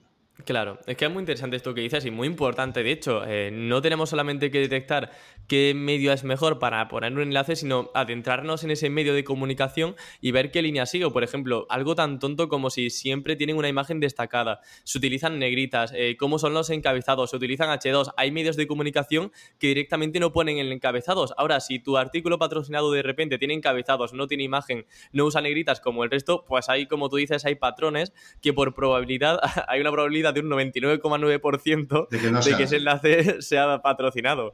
Claro, 0.46 0.80
es 0.88 0.98
que 0.98 1.06
es 1.06 1.12
muy 1.12 1.22
interesante 1.22 1.56
esto 1.56 1.74
que 1.74 1.82
dices 1.82 2.06
y 2.06 2.12
muy 2.12 2.28
importante. 2.28 2.84
De 2.84 2.92
hecho, 2.92 3.24
eh, 3.26 3.52
no 3.52 3.82
tenemos 3.82 4.10
solamente 4.10 4.50
que 4.50 4.60
detectar 4.60 5.12
qué 5.48 5.74
medio 5.76 6.14
es 6.14 6.24
mejor 6.24 6.58
para 6.58 6.88
poner 6.88 7.14
un 7.14 7.22
enlace, 7.22 7.56
sino 7.56 7.92
adentrarnos 7.94 8.64
en 8.64 8.72
ese 8.72 8.90
medio 8.90 9.14
de 9.14 9.24
comunicación 9.24 9.96
y 10.22 10.32
ver 10.32 10.52
qué 10.52 10.62
línea 10.62 10.86
sigue. 10.86 11.10
Por 11.10 11.24
ejemplo, 11.24 11.68
algo 11.70 11.96
tan 11.96 12.20
tonto 12.20 12.48
como 12.50 12.70
si 12.70 12.90
siempre 12.90 13.36
tienen 13.36 13.58
una 13.58 13.68
imagen 13.68 14.00
destacada, 14.00 14.62
se 14.84 14.98
utilizan 14.98 15.40
negritas, 15.40 15.94
eh, 15.96 16.16
cómo 16.18 16.40
son 16.40 16.54
los 16.54 16.70
encabezados, 16.70 17.30
se 17.30 17.36
utilizan 17.36 17.70
H2. 17.70 18.14
Hay 18.18 18.32
medios 18.32 18.56
de 18.56 18.68
comunicación 18.68 19.32
que 19.60 19.68
directamente 19.68 20.20
no 20.20 20.32
ponen 20.32 20.58
en 20.58 20.72
encabezados. 20.72 21.34
Ahora, 21.38 21.60
si 21.60 21.80
tu 21.80 21.98
artículo 21.98 22.40
patrocinado 22.40 22.92
de 22.92 23.04
repente 23.04 23.38
tiene 23.38 23.54
encabezados, 23.54 24.14
no 24.14 24.28
tiene 24.28 24.44
imagen, 24.44 24.86
no 25.12 25.26
usa 25.26 25.42
negritas 25.42 25.82
como 25.82 26.04
el 26.04 26.10
resto, 26.10 26.46
pues 26.48 26.70
hay, 26.70 26.88
como 26.88 27.10
tú 27.10 27.18
dices, 27.18 27.46
hay 27.46 27.56
patrones 27.56 28.14
que 28.42 28.54
por 28.54 28.74
probabilidad, 28.74 29.40
hay 29.68 29.82
una 29.82 29.92
probabilidad 29.92 30.31
de 30.32 30.42
un 30.42 30.50
99,9% 30.50 32.08
de, 32.10 32.20
que, 32.20 32.32
de 32.32 32.58
que 32.58 32.64
ese 32.64 32.78
enlace 32.78 33.42
sea 33.42 33.82
patrocinado. 33.82 34.54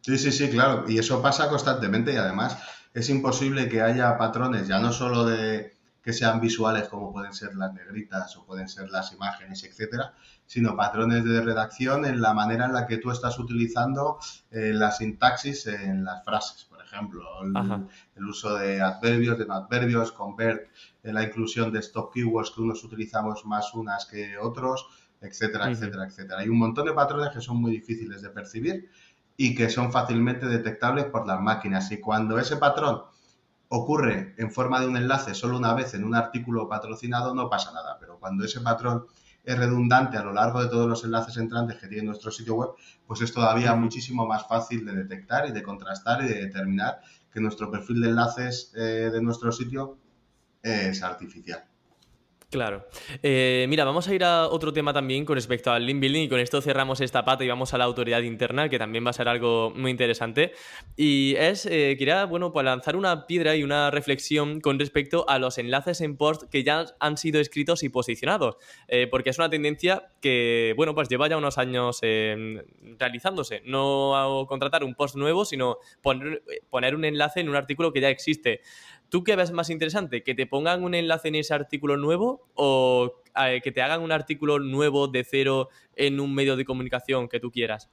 Sí, 0.00 0.18
sí, 0.18 0.32
sí, 0.32 0.50
claro. 0.50 0.84
Y 0.88 0.98
eso 0.98 1.20
pasa 1.20 1.48
constantemente 1.48 2.12
y 2.12 2.16
además 2.16 2.56
es 2.94 3.08
imposible 3.10 3.68
que 3.68 3.82
haya 3.82 4.16
patrones, 4.18 4.66
ya 4.66 4.78
no 4.78 4.92
solo 4.92 5.24
de 5.24 5.72
que 6.02 6.12
sean 6.12 6.40
visuales 6.40 6.88
como 6.88 7.12
pueden 7.12 7.34
ser 7.34 7.54
las 7.54 7.74
negritas 7.74 8.36
o 8.36 8.44
pueden 8.46 8.68
ser 8.68 8.88
las 8.88 9.12
imágenes, 9.12 9.64
etcétera, 9.64 10.14
sino 10.46 10.74
patrones 10.76 11.24
de 11.24 11.40
redacción 11.42 12.06
en 12.06 12.20
la 12.20 12.32
manera 12.32 12.64
en 12.64 12.72
la 12.72 12.86
que 12.86 12.96
tú 12.96 13.10
estás 13.10 13.38
utilizando 13.38 14.18
eh, 14.50 14.72
la 14.72 14.90
sintaxis 14.90 15.66
en 15.66 16.04
las 16.04 16.24
frases, 16.24 16.64
por 16.64 16.82
ejemplo, 16.82 17.22
el, 18.16 18.24
uso 18.24 18.56
de 18.56 18.80
adverbios, 18.80 19.38
de 19.38 19.46
no 19.46 19.54
adverbios, 19.54 20.10
convert, 20.12 20.68
eh, 21.02 21.12
la 21.12 21.22
inclusión 21.22 21.70
de 21.70 21.80
stop 21.80 22.12
keywords 22.12 22.50
que 22.50 22.62
unos 22.62 22.82
utilizamos 22.82 23.44
más 23.44 23.74
unas 23.74 24.06
que 24.06 24.38
otros, 24.38 24.88
etcétera, 25.20 25.70
etcétera, 25.70 26.06
etcétera. 26.06 26.40
Hay 26.40 26.48
un 26.48 26.58
montón 26.58 26.86
de 26.86 26.92
patrones 26.92 27.30
que 27.30 27.40
son 27.40 27.58
muy 27.60 27.72
difíciles 27.72 28.22
de 28.22 28.30
percibir 28.30 28.90
y 29.36 29.54
que 29.54 29.68
son 29.68 29.92
fácilmente 29.92 30.46
detectables 30.46 31.06
por 31.06 31.26
las 31.26 31.40
máquinas. 31.40 31.90
Y 31.92 32.00
cuando 32.00 32.38
ese 32.38 32.56
patrón 32.56 33.02
ocurre 33.68 34.34
en 34.36 34.50
forma 34.50 34.80
de 34.80 34.86
un 34.86 34.96
enlace 34.96 35.34
solo 35.34 35.56
una 35.56 35.74
vez 35.74 35.94
en 35.94 36.04
un 36.04 36.14
artículo 36.14 36.68
patrocinado, 36.68 37.34
no 37.34 37.48
pasa 37.48 37.72
nada. 37.72 37.96
Pero 38.00 38.18
cuando 38.18 38.44
ese 38.44 38.60
patrón 38.60 39.06
es 39.44 39.58
redundante 39.58 40.16
a 40.16 40.22
lo 40.22 40.32
largo 40.32 40.62
de 40.62 40.68
todos 40.68 40.88
los 40.88 41.04
enlaces 41.04 41.36
entrantes 41.36 41.78
que 41.78 41.86
tiene 41.86 42.04
nuestro 42.04 42.30
sitio 42.30 42.54
web, 42.54 42.70
pues 43.06 43.20
es 43.22 43.32
todavía 43.32 43.74
muchísimo 43.74 44.26
más 44.26 44.46
fácil 44.46 44.84
de 44.84 44.92
detectar 44.92 45.48
y 45.48 45.52
de 45.52 45.62
contrastar 45.62 46.22
y 46.24 46.28
de 46.28 46.46
determinar 46.46 47.00
que 47.32 47.40
nuestro 47.40 47.70
perfil 47.70 48.00
de 48.02 48.08
enlaces 48.08 48.72
eh, 48.76 49.10
de 49.12 49.22
nuestro 49.22 49.52
sitio 49.52 49.98
es 50.62 51.02
artificial. 51.02 51.69
Claro. 52.50 52.84
Eh, 53.22 53.66
mira, 53.68 53.84
vamos 53.84 54.08
a 54.08 54.14
ir 54.14 54.24
a 54.24 54.48
otro 54.48 54.72
tema 54.72 54.92
también 54.92 55.24
con 55.24 55.36
respecto 55.36 55.70
al 55.70 55.86
link 55.86 56.00
building 56.00 56.22
y 56.22 56.28
con 56.28 56.40
esto 56.40 56.60
cerramos 56.60 57.00
esta 57.00 57.24
pata 57.24 57.44
y 57.44 57.48
vamos 57.48 57.72
a 57.74 57.78
la 57.78 57.84
autoridad 57.84 58.22
interna, 58.22 58.68
que 58.68 58.76
también 58.76 59.06
va 59.06 59.10
a 59.10 59.12
ser 59.12 59.28
algo 59.28 59.72
muy 59.76 59.92
interesante. 59.92 60.50
Y 60.96 61.36
es, 61.36 61.64
eh, 61.66 61.94
quería, 61.96 62.24
bueno, 62.24 62.52
pues 62.52 62.64
lanzar 62.64 62.96
una 62.96 63.28
piedra 63.28 63.54
y 63.54 63.62
una 63.62 63.92
reflexión 63.92 64.60
con 64.60 64.80
respecto 64.80 65.24
a 65.28 65.38
los 65.38 65.58
enlaces 65.58 66.00
en 66.00 66.16
post 66.16 66.50
que 66.50 66.64
ya 66.64 66.86
han 66.98 67.16
sido 67.16 67.40
escritos 67.40 67.84
y 67.84 67.88
posicionados, 67.88 68.56
eh, 68.88 69.06
porque 69.08 69.30
es 69.30 69.38
una 69.38 69.48
tendencia 69.48 70.10
que, 70.20 70.74
bueno, 70.76 70.92
pues 70.92 71.08
lleva 71.08 71.28
ya 71.28 71.36
unos 71.36 71.56
años 71.56 72.00
realizándose. 72.98 73.62
No 73.64 74.44
contratar 74.48 74.82
un 74.82 74.96
post 74.96 75.14
nuevo, 75.14 75.44
sino 75.44 75.76
poner, 76.02 76.42
poner 76.68 76.96
un 76.96 77.04
enlace 77.04 77.38
en 77.38 77.48
un 77.48 77.54
artículo 77.54 77.92
que 77.92 78.00
ya 78.00 78.08
existe. 78.08 78.60
¿Tú 79.10 79.24
qué 79.24 79.34
ves 79.34 79.50
más 79.50 79.70
interesante? 79.70 80.22
¿Que 80.22 80.34
te 80.34 80.46
pongan 80.46 80.84
un 80.84 80.94
enlace 80.94 81.28
en 81.28 81.34
ese 81.34 81.52
artículo 81.52 81.96
nuevo 81.96 82.48
o 82.54 83.12
eh, 83.44 83.60
que 83.62 83.72
te 83.72 83.82
hagan 83.82 84.02
un 84.02 84.12
artículo 84.12 84.60
nuevo 84.60 85.08
de 85.08 85.24
cero 85.24 85.68
en 85.96 86.20
un 86.20 86.32
medio 86.32 86.56
de 86.56 86.64
comunicación 86.64 87.28
que 87.28 87.40
tú 87.40 87.50
quieras? 87.50 87.90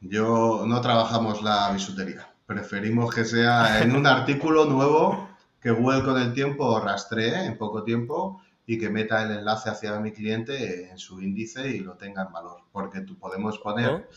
Yo 0.00 0.64
no 0.66 0.80
trabajamos 0.80 1.42
la 1.42 1.72
bisutería. 1.72 2.34
Preferimos 2.46 3.14
que 3.14 3.24
sea 3.24 3.80
en 3.82 3.94
un 3.94 4.06
artículo 4.06 4.64
nuevo 4.64 5.28
que 5.60 5.70
Google 5.70 6.02
con 6.02 6.20
el 6.20 6.32
tiempo 6.32 6.80
rastree 6.80 7.44
en 7.44 7.56
poco 7.56 7.84
tiempo 7.84 8.42
y 8.66 8.78
que 8.78 8.90
meta 8.90 9.22
el 9.22 9.30
enlace 9.38 9.70
hacia 9.70 10.00
mi 10.00 10.10
cliente 10.10 10.90
en 10.90 10.98
su 10.98 11.20
índice 11.20 11.68
y 11.68 11.80
lo 11.80 11.94
tenga 11.94 12.22
en 12.22 12.32
valor. 12.32 12.62
Porque 12.72 13.02
tú 13.02 13.16
podemos 13.16 13.58
poner, 13.58 14.08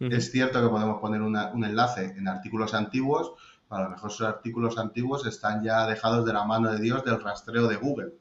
es 0.00 0.30
cierto 0.30 0.62
que 0.62 0.68
podemos 0.68 1.00
poner 1.00 1.22
un 1.22 1.64
enlace 1.64 2.14
en 2.16 2.28
artículos 2.28 2.74
antiguos, 2.74 3.32
a 3.70 3.82
lo 3.82 3.90
mejor 3.90 4.10
esos 4.10 4.26
artículos 4.26 4.78
antiguos 4.78 5.26
están 5.26 5.62
ya 5.62 5.86
dejados 5.86 6.24
de 6.24 6.32
la 6.32 6.44
mano 6.44 6.72
de 6.72 6.80
Dios 6.80 7.04
del 7.04 7.20
rastreo 7.20 7.68
de 7.68 7.76
Google. 7.76 8.14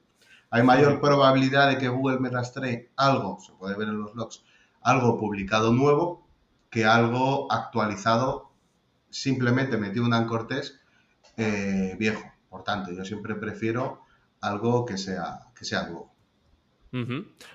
Hay 0.50 0.64
mayor 0.64 1.02
probabilidad 1.02 1.70
de 1.70 1.78
que 1.78 1.90
Google 1.90 2.20
me 2.20 2.30
rastree 2.30 2.92
algo, 2.96 3.40
se 3.40 3.54
puede 3.54 3.76
ver 3.76 3.90
en 3.90 4.00
los 4.00 4.16
logs, 4.16 4.44
algo 4.82 5.18
publicado 5.18 5.74
nuevo 5.74 6.26
que 6.70 6.86
algo 6.86 7.52
actualizado, 7.52 8.52
simplemente 9.10 9.78
metido 9.78 10.06
en 10.06 10.26
Cortés 10.26 10.80
eh, 11.38 11.96
viejo. 12.00 12.24
Por 12.50 12.64
tanto, 12.64 12.92
yo 12.92 13.04
siempre 13.06 13.36
prefiero 13.36 14.02
algo 14.42 14.86
que 14.86 14.98
sea, 14.98 15.48
que 15.56 15.66
sea 15.66 15.84
nuevo. 15.84 16.17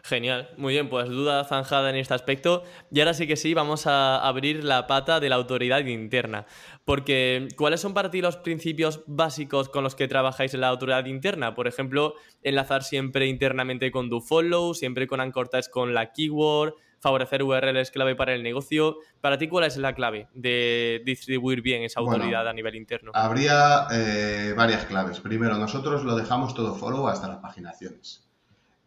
Genial, 0.04 0.50
muy 0.56 0.74
bien, 0.74 0.88
pues 0.88 1.08
duda 1.08 1.44
zanjada 1.44 1.90
en 1.90 1.96
este 1.96 2.14
aspecto. 2.14 2.64
Y 2.90 3.00
ahora 3.00 3.14
sí 3.14 3.26
que 3.26 3.36
sí, 3.36 3.54
vamos 3.54 3.86
a 3.86 4.18
abrir 4.26 4.64
la 4.64 4.86
pata 4.86 5.20
de 5.20 5.28
la 5.28 5.36
autoridad 5.36 5.84
interna. 5.84 6.46
Porque, 6.84 7.48
¿cuáles 7.56 7.80
son 7.80 7.94
para 7.94 8.10
ti 8.10 8.20
los 8.20 8.36
principios 8.36 9.02
básicos 9.06 9.68
con 9.68 9.84
los 9.84 9.94
que 9.94 10.08
trabajáis 10.08 10.54
en 10.54 10.60
la 10.60 10.68
autoridad 10.68 11.06
interna? 11.06 11.54
Por 11.54 11.68
ejemplo, 11.68 12.14
enlazar 12.42 12.82
siempre 12.82 13.26
internamente 13.26 13.90
con 13.90 14.10
DoFollow, 14.10 14.74
siempre 14.74 15.06
con 15.06 15.20
Ancortas 15.20 15.68
con 15.68 15.94
la 15.94 16.12
keyword, 16.12 16.74
favorecer 17.02 17.42
URLs 17.42 17.90
clave 17.90 18.14
para 18.14 18.32
el 18.32 18.42
negocio. 18.42 18.98
Para 19.20 19.36
ti, 19.36 19.48
¿cuál 19.48 19.64
es 19.64 19.76
la 19.76 19.94
clave 19.94 20.28
de 20.34 21.02
distribuir 21.04 21.60
bien 21.60 21.82
esa 21.82 22.00
autoridad 22.00 22.48
a 22.48 22.52
nivel 22.52 22.76
interno? 22.76 23.10
Habría 23.14 23.86
eh, 23.92 24.54
varias 24.56 24.86
claves. 24.86 25.20
Primero, 25.20 25.56
nosotros 25.56 26.04
lo 26.04 26.14
dejamos 26.14 26.54
todo 26.54 26.74
follow 26.74 27.08
hasta 27.08 27.28
las 27.28 27.38
paginaciones. 27.38 28.31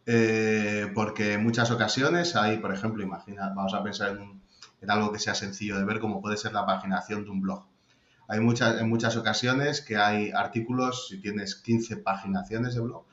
Eh, 0.06 0.92
porque 0.94 1.34
en 1.34 1.44
muchas 1.44 1.72
ocasiones 1.72 2.36
hay, 2.36 2.58
por 2.58 2.74
ejemplo, 2.74 3.02
imagina, 3.04 3.52
vamos 3.56 3.74
a 3.74 3.84
pensar 3.84 4.18
en, 4.18 4.42
algo 4.88 5.12
que 5.12 5.18
sea 5.18 5.34
sencillo 5.34 5.80
de 5.80 5.84
ver, 5.84 6.00
como 6.00 6.22
puede 6.22 6.38
ser 6.38 6.54
la 6.54 6.66
paginación 6.66 7.24
de 7.24 7.32
un 7.32 7.42
blog. 7.42 7.66
Hay 8.28 8.40
muchas, 8.40 8.80
en 8.80 8.88
muchas 8.88 9.18
ocasiones 9.18 9.82
que 9.82 9.98
hay 9.98 10.30
artículos, 10.30 11.08
si 11.08 11.20
tienes 11.20 11.56
15 11.56 11.98
paginaciones 11.98 12.76
de 12.76 12.82
blog, 12.82 13.06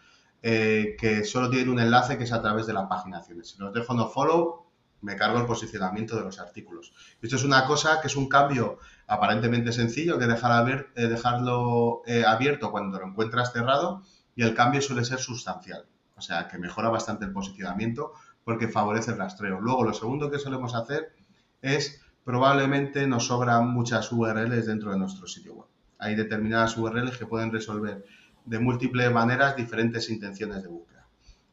eh, 0.43 0.97
que 0.99 1.25
solo 1.25 1.49
tienen 1.49 1.71
un 1.71 1.81
enlace 1.81 2.19
que 2.19 2.25
es 2.25 2.33
a 2.33 2.43
través 2.43 2.67
de 2.67 2.75
las 2.75 2.89
paginaciones. 2.89 3.51
Si 3.51 3.59
los 3.59 3.73
dejo 3.73 3.95
no 3.95 4.09
follow, 4.09 4.67
me 5.01 5.17
cargo 5.17 5.39
el 5.39 5.47
posicionamiento 5.47 6.15
de 6.15 6.23
los 6.23 6.39
artículos. 6.39 6.93
Esto 7.23 7.37
es 7.37 7.45
una 7.45 7.65
cosa 7.65 8.03
que 8.03 8.09
es 8.09 8.17
un 8.17 8.29
cambio 8.29 8.79
aparentemente 9.07 9.73
sencillo, 9.73 10.19
que 10.19 10.27
dejar 10.27 10.87
eh, 10.95 11.07
dejarlo 11.07 12.03
abierto 12.27 12.71
cuando 12.71 12.99
lo 12.99 13.07
encuentras 13.07 13.51
cerrado 13.53 14.03
y 14.37 14.43
el 14.43 14.55
cambio 14.55 14.83
suele 14.83 15.07
ser 15.07 15.21
sustancial. 15.21 15.87
O 16.17 16.21
sea, 16.21 16.49
que 16.49 16.59
mejora 16.59 16.89
bastante 16.89 17.25
el 17.25 17.33
posicionamiento 17.33 18.13
porque 18.45 18.69
favorece 18.69 19.13
el 19.13 19.19
rastreo. 19.19 19.61
Luego, 19.61 19.85
lo 19.85 19.93
segundo 19.93 20.31
que 20.31 20.39
solemos 20.39 20.75
hacer 20.75 21.13
es, 21.61 22.01
probablemente 22.25 23.07
nos 23.07 23.27
sobran 23.27 23.69
muchas 23.69 24.11
URLs 24.13 24.67
dentro 24.67 24.91
de 24.91 24.99
nuestro 24.99 25.27
sitio 25.27 25.55
web. 25.55 25.67
Hay 25.99 26.15
determinadas 26.15 26.77
URLs 26.77 27.17
que 27.17 27.27
pueden 27.27 27.53
resolver 27.53 28.05
de 28.45 28.59
múltiples 28.59 29.13
maneras 29.13 29.57
diferentes 29.57 30.11
intenciones 30.11 30.63
de 30.63 30.69
búsqueda. 30.69 31.07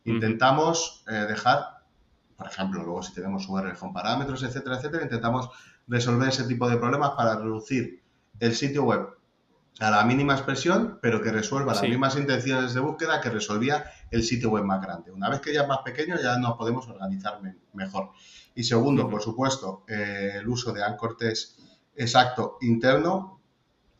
Intentamos 0.05 1.03
eh, 1.07 1.25
dejar, 1.27 1.83
por 2.35 2.47
ejemplo, 2.47 2.83
luego 2.83 3.03
si 3.03 3.13
tenemos 3.13 3.47
URLs 3.47 3.77
con 3.77 3.93
parámetros, 3.93 4.41
etcétera, 4.41 4.77
etcétera, 4.77 5.03
intentamos 5.03 5.49
resolver 5.87 6.29
ese 6.29 6.45
tipo 6.45 6.67
de 6.67 6.77
problemas 6.77 7.11
para 7.11 7.35
reducir 7.35 8.01
el 8.39 8.55
sitio 8.55 8.83
web 8.83 9.18
a 9.79 9.89
la 9.89 10.03
mínima 10.03 10.33
expresión, 10.33 10.99
pero 11.01 11.21
que 11.21 11.31
resuelva 11.31 11.73
las 11.73 11.83
mismas 11.83 12.17
intenciones 12.17 12.73
de 12.73 12.81
búsqueda 12.81 13.21
que 13.21 13.29
resolvía 13.29 13.85
el 14.11 14.23
sitio 14.23 14.49
web 14.49 14.65
más 14.65 14.81
grande. 14.81 15.11
Una 15.11 15.29
vez 15.29 15.39
que 15.39 15.53
ya 15.53 15.61
es 15.61 15.67
más 15.67 15.79
pequeño, 15.79 16.15
ya 16.21 16.37
nos 16.37 16.57
podemos 16.57 16.87
organizar 16.89 17.39
mejor. 17.73 18.11
Y 18.55 18.63
segundo, 18.63 19.09
por 19.09 19.21
supuesto, 19.21 19.85
eh, 19.87 20.33
el 20.39 20.47
uso 20.49 20.73
de 20.73 20.83
ancortes 20.83 21.57
exacto 21.95 22.57
interno 22.61 23.39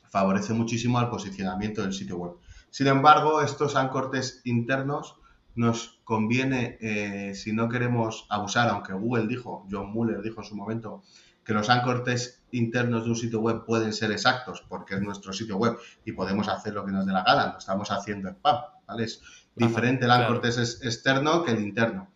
favorece 0.09 0.53
muchísimo 0.53 0.99
al 0.99 1.09
posicionamiento 1.09 1.81
del 1.81 1.93
sitio 1.93 2.17
web. 2.17 2.33
Sin 2.69 2.87
embargo, 2.87 3.41
estos 3.41 3.75
ancortes 3.75 4.41
internos 4.43 5.15
nos 5.55 5.99
conviene, 6.03 6.77
eh, 6.81 7.33
si 7.35 7.53
no 7.53 7.69
queremos 7.69 8.25
abusar, 8.29 8.69
aunque 8.69 8.93
Google 8.93 9.27
dijo, 9.27 9.65
John 9.71 9.91
Muller 9.91 10.21
dijo 10.21 10.41
en 10.41 10.47
su 10.47 10.55
momento, 10.55 11.03
que 11.49 11.55
los 11.55 11.67
ancortes 11.71 12.43
internos 12.51 13.05
de 13.05 13.09
un 13.09 13.15
sitio 13.15 13.39
web 13.39 13.65
pueden 13.65 13.91
ser 13.91 14.12
exactos 14.12 14.63
porque 14.69 14.93
es 14.93 15.01
nuestro 15.01 15.33
sitio 15.33 15.57
web 15.57 15.79
y 16.05 16.12
podemos 16.12 16.47
hacer 16.47 16.75
lo 16.75 16.85
que 16.85 16.91
nos 16.91 17.07
dé 17.07 17.12
la 17.12 17.23
gana, 17.23 17.47
no 17.47 17.57
estamos 17.57 17.89
haciendo 17.89 18.29
spam, 18.29 18.57
¿vale? 18.88 19.05
Es 19.05 19.19
diferente 19.55 20.05
el 20.05 20.12
ancortes 20.12 20.79
externo 20.83 21.43
que 21.43 21.53
el 21.53 21.62
interno. 21.62 22.12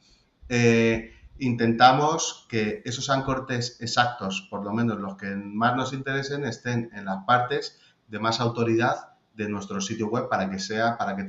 eh, 0.49 1.15
intentamos 1.39 2.45
que 2.47 2.83
esos 2.85 3.09
ancortes 3.09 3.77
exactos, 3.81 4.47
por 4.51 4.63
lo 4.63 4.71
menos 4.71 4.99
los 4.99 5.17
que 5.17 5.35
más 5.35 5.75
nos 5.75 5.93
interesen, 5.93 6.45
estén 6.45 6.91
en 6.93 7.05
las 7.05 7.25
partes 7.25 7.79
de 8.07 8.19
más 8.19 8.39
autoridad 8.39 9.15
de 9.33 9.49
nuestro 9.49 9.81
sitio 9.81 10.09
web 10.09 10.29
para 10.29 10.47
que 10.47 10.59
sea, 10.59 10.95
para 10.95 11.15
que 11.15 11.27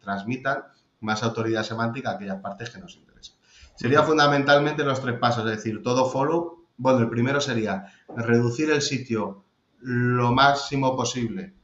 transmitan 0.00 0.64
más 1.00 1.22
autoridad 1.22 1.64
semántica 1.64 2.12
a 2.12 2.14
aquellas 2.14 2.40
partes 2.40 2.70
que 2.70 2.80
nos 2.80 2.96
interesan. 2.96 3.36
Sería 3.74 4.02
fundamentalmente 4.04 4.84
los 4.84 5.02
tres 5.02 5.18
pasos, 5.18 5.44
es 5.44 5.58
decir, 5.58 5.82
todo 5.82 6.06
follow. 6.08 6.61
Bueno, 6.76 7.00
el 7.00 7.10
primero 7.10 7.40
sería 7.40 7.86
reducir 8.08 8.70
el 8.70 8.82
sitio 8.82 9.44
lo 9.80 10.32
máximo 10.32 10.96
posible, 10.96 11.54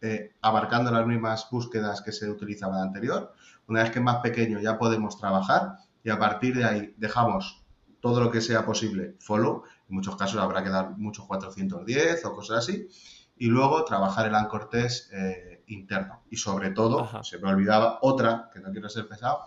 eh, 0.00 0.34
abarcando 0.42 0.90
las 0.90 1.06
mismas 1.06 1.48
búsquedas 1.50 2.02
que 2.02 2.12
se 2.12 2.30
utilizaban 2.30 2.80
anterior. 2.80 3.32
Una 3.66 3.82
vez 3.82 3.90
que 3.90 3.98
es 3.98 4.04
más 4.04 4.18
pequeño 4.18 4.60
ya 4.60 4.78
podemos 4.78 5.18
trabajar 5.18 5.76
y 6.02 6.10
a 6.10 6.18
partir 6.18 6.56
de 6.56 6.64
ahí 6.64 6.94
dejamos 6.96 7.64
todo 8.00 8.20
lo 8.20 8.30
que 8.30 8.40
sea 8.40 8.64
posible 8.64 9.16
follow. 9.18 9.64
En 9.88 9.96
muchos 9.96 10.16
casos 10.16 10.40
habrá 10.40 10.62
que 10.62 10.68
dar 10.68 10.96
muchos 10.98 11.26
410 11.26 12.24
o 12.26 12.34
cosas 12.34 12.58
así. 12.58 12.86
Y 13.36 13.46
luego 13.46 13.84
trabajar 13.84 14.26
el 14.26 14.34
anchor 14.34 14.68
test 14.68 15.12
eh, 15.12 15.64
interno. 15.68 16.22
Y 16.30 16.36
sobre 16.36 16.70
todo, 16.70 17.22
se 17.24 17.38
me 17.38 17.48
olvidaba 17.48 17.98
otra, 18.02 18.50
que 18.52 18.60
no 18.60 18.70
quiero 18.70 18.88
ser 18.88 19.08
pesado, 19.08 19.44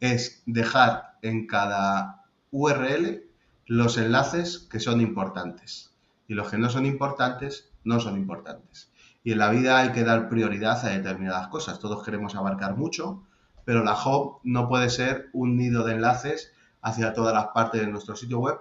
es 0.00 0.42
dejar 0.46 1.18
en 1.22 1.46
cada 1.46 2.24
URL 2.50 3.27
los 3.68 3.98
enlaces 3.98 4.66
que 4.70 4.80
son 4.80 5.02
importantes. 5.02 5.94
Y 6.26 6.32
los 6.32 6.50
que 6.50 6.56
no 6.56 6.70
son 6.70 6.86
importantes, 6.86 7.70
no 7.84 8.00
son 8.00 8.16
importantes. 8.16 8.90
Y 9.22 9.32
en 9.32 9.38
la 9.38 9.50
vida 9.50 9.78
hay 9.78 9.92
que 9.92 10.04
dar 10.04 10.30
prioridad 10.30 10.82
a 10.86 10.88
determinadas 10.88 11.48
cosas. 11.48 11.78
Todos 11.78 12.02
queremos 12.02 12.34
abarcar 12.34 12.76
mucho, 12.76 13.24
pero 13.66 13.84
la 13.84 13.92
hub 13.92 14.40
no 14.42 14.68
puede 14.68 14.88
ser 14.88 15.28
un 15.34 15.58
nido 15.58 15.84
de 15.84 15.94
enlaces 15.94 16.50
hacia 16.80 17.12
todas 17.12 17.34
las 17.34 17.48
partes 17.48 17.82
de 17.82 17.88
nuestro 17.88 18.16
sitio 18.16 18.38
web, 18.38 18.58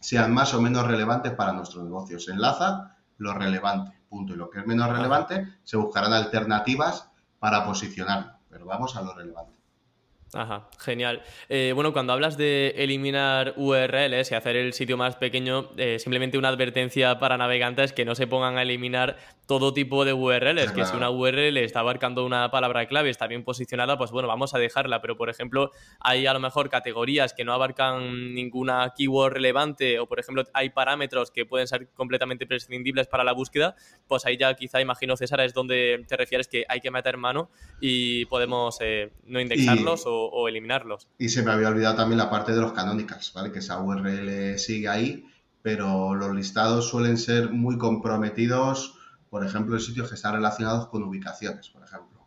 sean 0.00 0.32
más 0.32 0.54
o 0.54 0.62
menos 0.62 0.86
relevantes 0.86 1.34
para 1.34 1.52
nuestro 1.52 1.84
negocio. 1.84 2.18
Se 2.18 2.32
enlaza 2.32 2.96
lo 3.18 3.34
relevante, 3.34 3.92
punto. 4.08 4.32
Y 4.32 4.36
lo 4.36 4.48
que 4.48 4.60
es 4.60 4.66
menos 4.66 4.88
relevante, 4.88 5.46
se 5.62 5.76
buscarán 5.76 6.14
alternativas 6.14 7.10
para 7.38 7.66
posicionarlo. 7.66 8.32
Pero 8.48 8.64
vamos 8.64 8.96
a 8.96 9.02
lo 9.02 9.12
relevante. 9.12 9.57
Ajá, 10.34 10.68
genial. 10.78 11.22
Eh, 11.48 11.72
bueno, 11.74 11.92
cuando 11.94 12.12
hablas 12.12 12.36
de 12.36 12.74
eliminar 12.76 13.54
URLs 13.56 14.30
y 14.30 14.34
hacer 14.34 14.56
el 14.56 14.74
sitio 14.74 14.98
más 14.98 15.16
pequeño, 15.16 15.70
eh, 15.78 15.98
simplemente 15.98 16.36
una 16.36 16.48
advertencia 16.48 17.18
para 17.18 17.38
navegantes 17.38 17.94
que 17.94 18.04
no 18.04 18.14
se 18.14 18.26
pongan 18.26 18.58
a 18.58 18.62
eliminar 18.62 19.16
todo 19.46 19.72
tipo 19.72 20.04
de 20.04 20.12
URLs, 20.12 20.72
que 20.72 20.84
si 20.84 20.94
una 20.94 21.08
URL 21.08 21.56
está 21.56 21.80
abarcando 21.80 22.26
una 22.26 22.50
palabra 22.50 22.86
clave, 22.86 23.08
está 23.08 23.26
bien 23.26 23.44
posicionada, 23.44 23.96
pues 23.96 24.10
bueno, 24.10 24.28
vamos 24.28 24.54
a 24.54 24.58
dejarla, 24.58 25.00
pero 25.00 25.16
por 25.16 25.30
ejemplo, 25.30 25.70
hay 26.00 26.26
a 26.26 26.34
lo 26.34 26.40
mejor 26.40 26.68
categorías 26.68 27.32
que 27.32 27.46
no 27.46 27.54
abarcan 27.54 28.34
ninguna 28.34 28.92
keyword 28.94 29.32
relevante 29.32 29.98
o 30.00 30.06
por 30.06 30.20
ejemplo 30.20 30.44
hay 30.52 30.68
parámetros 30.68 31.30
que 31.30 31.46
pueden 31.46 31.66
ser 31.66 31.88
completamente 31.94 32.46
prescindibles 32.46 33.06
para 33.06 33.24
la 33.24 33.32
búsqueda, 33.32 33.74
pues 34.06 34.26
ahí 34.26 34.36
ya 34.36 34.52
quizá 34.52 34.82
imagino 34.82 35.16
César 35.16 35.40
es 35.40 35.54
donde 35.54 36.04
te 36.06 36.18
refieres 36.18 36.46
que 36.46 36.66
hay 36.68 36.80
que 36.80 36.90
meter 36.90 37.16
mano 37.16 37.48
y 37.80 38.26
podemos 38.26 38.76
eh, 38.82 39.12
no 39.24 39.40
indexarlos 39.40 40.02
o 40.04 40.17
o, 40.26 40.48
eliminarlos. 40.48 41.08
Y 41.18 41.28
se 41.28 41.42
me 41.42 41.52
había 41.52 41.68
olvidado 41.68 41.96
también 41.96 42.18
la 42.18 42.30
parte 42.30 42.52
de 42.52 42.60
los 42.60 42.72
canónicas, 42.72 43.32
¿vale? 43.34 43.52
Que 43.52 43.60
esa 43.60 43.80
URL 43.80 44.58
sigue 44.58 44.88
ahí, 44.88 45.26
pero 45.62 46.14
los 46.14 46.34
listados 46.34 46.88
suelen 46.88 47.16
ser 47.18 47.50
muy 47.50 47.78
comprometidos, 47.78 48.98
por 49.30 49.44
ejemplo, 49.44 49.74
en 49.74 49.80
sitios 49.80 50.08
que 50.08 50.14
están 50.14 50.34
relacionados 50.34 50.88
con 50.88 51.02
ubicaciones, 51.02 51.68
por 51.68 51.82
ejemplo. 51.82 52.18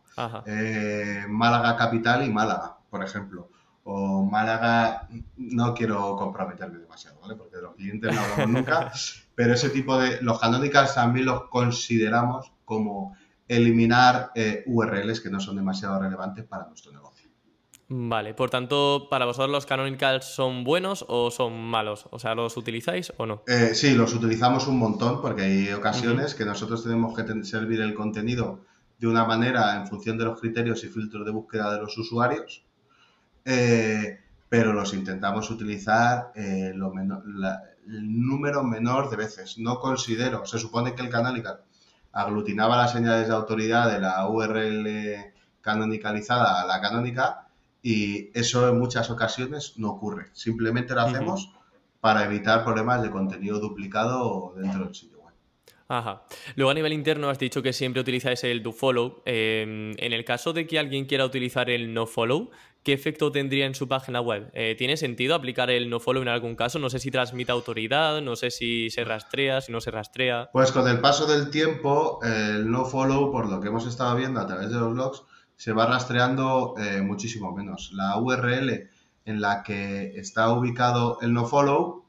Eh, 0.46 1.24
Málaga 1.28 1.76
capital 1.76 2.24
y 2.24 2.30
Málaga, 2.30 2.78
por 2.90 3.02
ejemplo. 3.02 3.48
O 3.84 4.24
Málaga, 4.24 5.08
no 5.36 5.74
quiero 5.74 6.14
comprometerme 6.16 6.78
demasiado, 6.78 7.18
¿vale? 7.20 7.34
Porque 7.34 7.56
de 7.56 7.62
los 7.62 7.74
clientes 7.74 8.14
no 8.14 8.20
hablamos 8.20 8.48
nunca, 8.54 8.92
pero 9.34 9.54
ese 9.54 9.70
tipo 9.70 9.98
de... 9.98 10.22
Los 10.22 10.38
canónicas 10.38 10.94
también 10.94 11.26
los 11.26 11.48
consideramos 11.48 12.52
como 12.64 13.16
eliminar 13.48 14.30
eh, 14.34 14.62
URLs 14.66 15.20
que 15.20 15.30
no 15.30 15.40
son 15.40 15.56
demasiado 15.56 16.00
relevantes 16.00 16.44
para 16.44 16.66
nuestro 16.66 16.92
negocio. 16.92 17.11
Vale, 17.94 18.32
por 18.32 18.48
tanto, 18.48 19.06
¿para 19.10 19.26
vosotros 19.26 19.50
los 19.50 19.66
canonicals 19.66 20.24
son 20.24 20.64
buenos 20.64 21.04
o 21.08 21.30
son 21.30 21.62
malos? 21.62 22.06
O 22.10 22.18
sea, 22.18 22.34
¿los 22.34 22.56
utilizáis 22.56 23.12
o 23.18 23.26
no? 23.26 23.42
Eh, 23.46 23.72
sí, 23.74 23.94
los 23.94 24.14
utilizamos 24.14 24.66
un 24.66 24.78
montón 24.78 25.20
porque 25.20 25.42
hay 25.42 25.72
ocasiones 25.72 26.34
que 26.34 26.46
nosotros 26.46 26.82
tenemos 26.84 27.14
que 27.14 27.44
servir 27.44 27.82
el 27.82 27.92
contenido 27.92 28.64
de 28.98 29.08
una 29.08 29.26
manera 29.26 29.76
en 29.76 29.86
función 29.86 30.16
de 30.16 30.24
los 30.24 30.40
criterios 30.40 30.82
y 30.84 30.88
filtros 30.88 31.26
de 31.26 31.32
búsqueda 31.32 31.70
de 31.70 31.80
los 31.82 31.98
usuarios, 31.98 32.64
eh, 33.44 34.20
pero 34.48 34.72
los 34.72 34.94
intentamos 34.94 35.50
utilizar 35.50 36.32
eh, 36.34 36.72
el 36.72 38.26
número 38.26 38.64
menor 38.64 39.10
de 39.10 39.16
veces. 39.16 39.58
No 39.58 39.80
considero, 39.80 40.46
se 40.46 40.58
supone 40.58 40.94
que 40.94 41.02
el 41.02 41.10
canonical 41.10 41.60
aglutinaba 42.10 42.78
las 42.78 42.92
señales 42.92 43.28
de 43.28 43.34
autoridad 43.34 43.92
de 43.92 44.00
la 44.00 44.26
URL 44.26 45.32
canonicalizada 45.60 46.62
a 46.62 46.66
la 46.66 46.80
canónica, 46.80 47.48
y 47.82 48.30
eso 48.38 48.68
en 48.68 48.78
muchas 48.78 49.10
ocasiones 49.10 49.74
no 49.76 49.90
ocurre. 49.90 50.26
Simplemente 50.32 50.94
lo 50.94 51.00
hacemos 51.02 51.50
para 52.00 52.24
evitar 52.24 52.64
problemas 52.64 53.02
de 53.02 53.10
contenido 53.10 53.58
duplicado 53.58 54.54
dentro 54.56 54.84
del 54.84 54.94
sitio 54.94 55.18
web. 55.18 55.34
Ajá. 55.88 56.22
Luego 56.54 56.70
a 56.70 56.74
nivel 56.74 56.92
interno 56.92 57.28
has 57.28 57.38
dicho 57.38 57.62
que 57.62 57.72
siempre 57.72 58.00
utilizáis 58.00 58.44
el 58.44 58.62
dofollow. 58.62 59.22
Eh, 59.26 59.94
en 59.96 60.12
el 60.12 60.24
caso 60.24 60.52
de 60.52 60.66
que 60.66 60.78
alguien 60.78 61.06
quiera 61.06 61.24
utilizar 61.24 61.70
el 61.70 61.92
nofollow, 61.92 62.50
¿qué 62.84 62.92
efecto 62.92 63.30
tendría 63.32 63.66
en 63.66 63.74
su 63.74 63.88
página 63.88 64.20
web? 64.20 64.50
Eh, 64.54 64.76
¿Tiene 64.76 64.96
sentido 64.96 65.34
aplicar 65.34 65.70
el 65.70 65.90
nofollow 65.90 66.22
en 66.22 66.28
algún 66.28 66.54
caso? 66.54 66.78
No 66.78 66.88
sé 66.88 67.00
si 67.00 67.10
transmite 67.10 67.50
autoridad, 67.50 68.22
no 68.22 68.36
sé 68.36 68.50
si 68.50 68.90
se 68.90 69.04
rastrea, 69.04 69.60
si 69.60 69.72
no 69.72 69.80
se 69.80 69.90
rastrea. 69.90 70.50
Pues 70.52 70.70
con 70.70 70.88
el 70.88 71.00
paso 71.00 71.26
del 71.26 71.50
tiempo, 71.50 72.20
el 72.22 72.70
nofollow, 72.70 73.30
por 73.32 73.48
lo 73.48 73.60
que 73.60 73.68
hemos 73.68 73.86
estado 73.86 74.16
viendo 74.16 74.40
a 74.40 74.46
través 74.46 74.70
de 74.70 74.78
los 74.78 74.92
blogs, 74.92 75.24
se 75.62 75.72
va 75.72 75.86
rastreando 75.86 76.74
eh, 76.76 77.02
muchísimo 77.02 77.52
menos. 77.52 77.92
La 77.92 78.18
URL 78.18 78.90
en 79.24 79.40
la 79.40 79.62
que 79.62 80.18
está 80.18 80.52
ubicado 80.52 81.18
el 81.20 81.32
nofollow, 81.32 82.04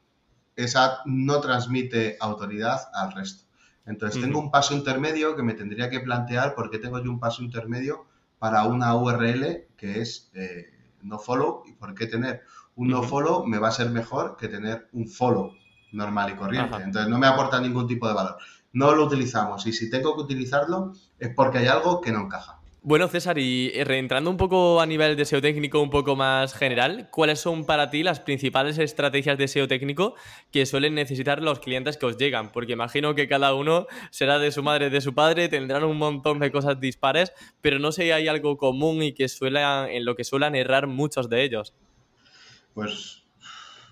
esa 0.56 0.98
no 1.04 1.40
transmite 1.40 2.16
autoridad 2.18 2.80
al 2.92 3.12
resto. 3.12 3.44
Entonces 3.86 4.20
tengo 4.20 4.40
un 4.40 4.50
paso 4.50 4.74
intermedio 4.74 5.36
que 5.36 5.44
me 5.44 5.54
tendría 5.54 5.88
que 5.88 6.00
plantear 6.00 6.56
por 6.56 6.68
qué 6.68 6.80
tengo 6.80 7.00
yo 7.00 7.08
un 7.12 7.20
paso 7.20 7.44
intermedio 7.44 8.06
para 8.40 8.64
una 8.64 8.96
URL 8.96 9.68
que 9.76 10.00
es 10.00 10.32
eh, 10.34 10.72
nofollow 11.02 11.62
y 11.64 11.74
por 11.74 11.94
qué 11.94 12.08
tener 12.08 12.42
un 12.74 12.88
nofollow 12.88 13.46
me 13.46 13.58
va 13.58 13.68
a 13.68 13.70
ser 13.70 13.90
mejor 13.90 14.36
que 14.36 14.48
tener 14.48 14.88
un 14.92 15.06
follow 15.06 15.52
normal 15.92 16.32
y 16.32 16.34
corriente. 16.34 16.74
Entonces 16.82 17.08
no 17.08 17.20
me 17.20 17.28
aporta 17.28 17.60
ningún 17.60 17.86
tipo 17.86 18.08
de 18.08 18.14
valor. 18.14 18.36
No 18.72 18.96
lo 18.96 19.04
utilizamos 19.04 19.64
y 19.68 19.72
si 19.72 19.88
tengo 19.90 20.16
que 20.16 20.22
utilizarlo 20.22 20.92
es 21.20 21.32
porque 21.32 21.58
hay 21.58 21.68
algo 21.68 22.00
que 22.00 22.10
no 22.10 22.22
encaja. 22.22 22.63
Bueno, 22.86 23.08
César, 23.08 23.38
y 23.38 23.70
reentrando 23.82 24.28
un 24.28 24.36
poco 24.36 24.78
a 24.78 24.84
nivel 24.84 25.16
de 25.16 25.24
SEO 25.24 25.40
técnico 25.40 25.80
un 25.80 25.88
poco 25.88 26.16
más 26.16 26.52
general, 26.52 27.08
¿cuáles 27.10 27.40
son 27.40 27.64
para 27.64 27.88
ti 27.88 28.02
las 28.02 28.20
principales 28.20 28.76
estrategias 28.76 29.38
de 29.38 29.48
SEO 29.48 29.66
técnico 29.66 30.16
que 30.50 30.66
suelen 30.66 30.94
necesitar 30.94 31.42
los 31.42 31.60
clientes 31.60 31.96
que 31.96 32.04
os 32.04 32.18
llegan? 32.18 32.52
Porque 32.52 32.74
imagino 32.74 33.14
que 33.14 33.26
cada 33.26 33.54
uno 33.54 33.86
será 34.10 34.38
de 34.38 34.52
su 34.52 34.62
madre, 34.62 34.90
de 34.90 35.00
su 35.00 35.14
padre, 35.14 35.48
tendrán 35.48 35.84
un 35.84 35.96
montón 35.96 36.40
de 36.40 36.52
cosas 36.52 36.78
dispares, 36.78 37.32
pero 37.62 37.78
no 37.78 37.90
sé 37.90 38.02
si 38.02 38.10
hay 38.10 38.28
algo 38.28 38.58
común 38.58 39.02
y 39.02 39.14
que 39.14 39.30
suelen, 39.30 39.88
en 39.88 40.04
lo 40.04 40.14
que 40.14 40.24
suelen 40.24 40.54
errar 40.54 40.86
muchos 40.86 41.30
de 41.30 41.42
ellos. 41.42 41.72
Pues 42.74 43.23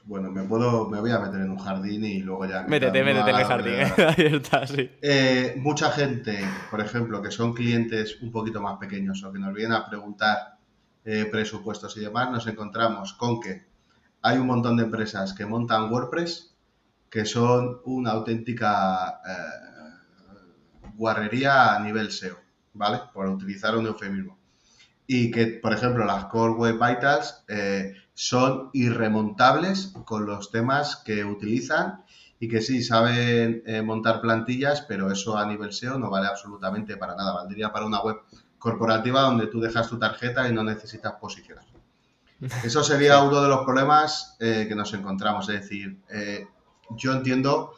bueno, 0.04 0.30
me 0.30 0.42
puedo, 0.42 0.88
me 0.88 1.00
voy 1.00 1.10
a 1.10 1.18
meter 1.20 1.40
en 1.40 1.50
un 1.50 1.58
jardín 1.58 2.04
y 2.04 2.18
luego 2.18 2.46
ya. 2.46 2.62
Métete, 2.62 3.04
métete 3.04 3.30
en 3.30 3.36
el 3.36 3.44
jardín, 3.44 3.74
ahí 4.08 4.26
está, 4.34 4.66
sí. 4.66 4.90
Eh, 5.00 5.54
mucha 5.58 5.90
gente, 5.90 6.38
por 6.70 6.80
ejemplo, 6.80 7.22
que 7.22 7.30
son 7.30 7.54
clientes 7.54 8.20
un 8.20 8.32
poquito 8.32 8.60
más 8.60 8.78
pequeños 8.78 9.22
o 9.24 9.32
que 9.32 9.38
nos 9.38 9.54
vienen 9.54 9.72
a 9.72 9.88
preguntar 9.88 10.58
eh, 11.04 11.28
presupuestos 11.30 11.96
y 11.96 12.00
demás, 12.00 12.30
nos 12.30 12.46
encontramos 12.46 13.12
con 13.14 13.40
que 13.40 13.64
hay 14.22 14.38
un 14.38 14.46
montón 14.46 14.76
de 14.76 14.84
empresas 14.84 15.34
que 15.34 15.46
montan 15.46 15.90
WordPress 15.92 16.52
que 17.08 17.26
son 17.26 17.80
una 17.84 18.12
auténtica 18.12 19.20
eh, 19.26 20.88
guarrería 20.94 21.76
a 21.76 21.80
nivel 21.80 22.10
SEO, 22.10 22.38
¿vale? 22.72 23.00
Por 23.12 23.26
utilizar 23.28 23.76
un 23.76 23.86
eufemismo. 23.86 24.38
Y 25.06 25.30
que, 25.30 25.46
por 25.46 25.74
ejemplo, 25.74 26.06
las 26.06 26.24
Core 26.26 26.54
Web 26.54 26.74
Vitals 26.74 27.44
son 28.14 28.70
irremontables 28.72 29.94
con 30.04 30.26
los 30.26 30.50
temas 30.50 30.96
que 30.96 31.24
utilizan 31.24 32.04
y 32.38 32.48
que 32.48 32.60
sí, 32.60 32.82
saben 32.82 33.62
eh, 33.66 33.82
montar 33.82 34.20
plantillas, 34.20 34.82
pero 34.82 35.10
eso 35.12 35.38
a 35.38 35.46
nivel 35.46 35.72
SEO 35.72 35.98
no 35.98 36.10
vale 36.10 36.26
absolutamente 36.26 36.96
para 36.96 37.14
nada. 37.14 37.34
Valdría 37.34 37.72
para 37.72 37.86
una 37.86 38.02
web 38.02 38.16
corporativa 38.58 39.22
donde 39.22 39.46
tú 39.46 39.60
dejas 39.60 39.88
tu 39.88 39.98
tarjeta 39.98 40.48
y 40.48 40.52
no 40.52 40.64
necesitas 40.64 41.12
posicionar. 41.20 41.64
Eso 42.64 42.82
sería 42.82 43.22
uno 43.22 43.40
de 43.40 43.48
los 43.48 43.64
problemas 43.64 44.36
eh, 44.40 44.66
que 44.68 44.74
nos 44.74 44.92
encontramos. 44.92 45.48
Es 45.48 45.60
decir, 45.60 46.00
eh, 46.10 46.48
yo 46.90 47.12
entiendo 47.12 47.74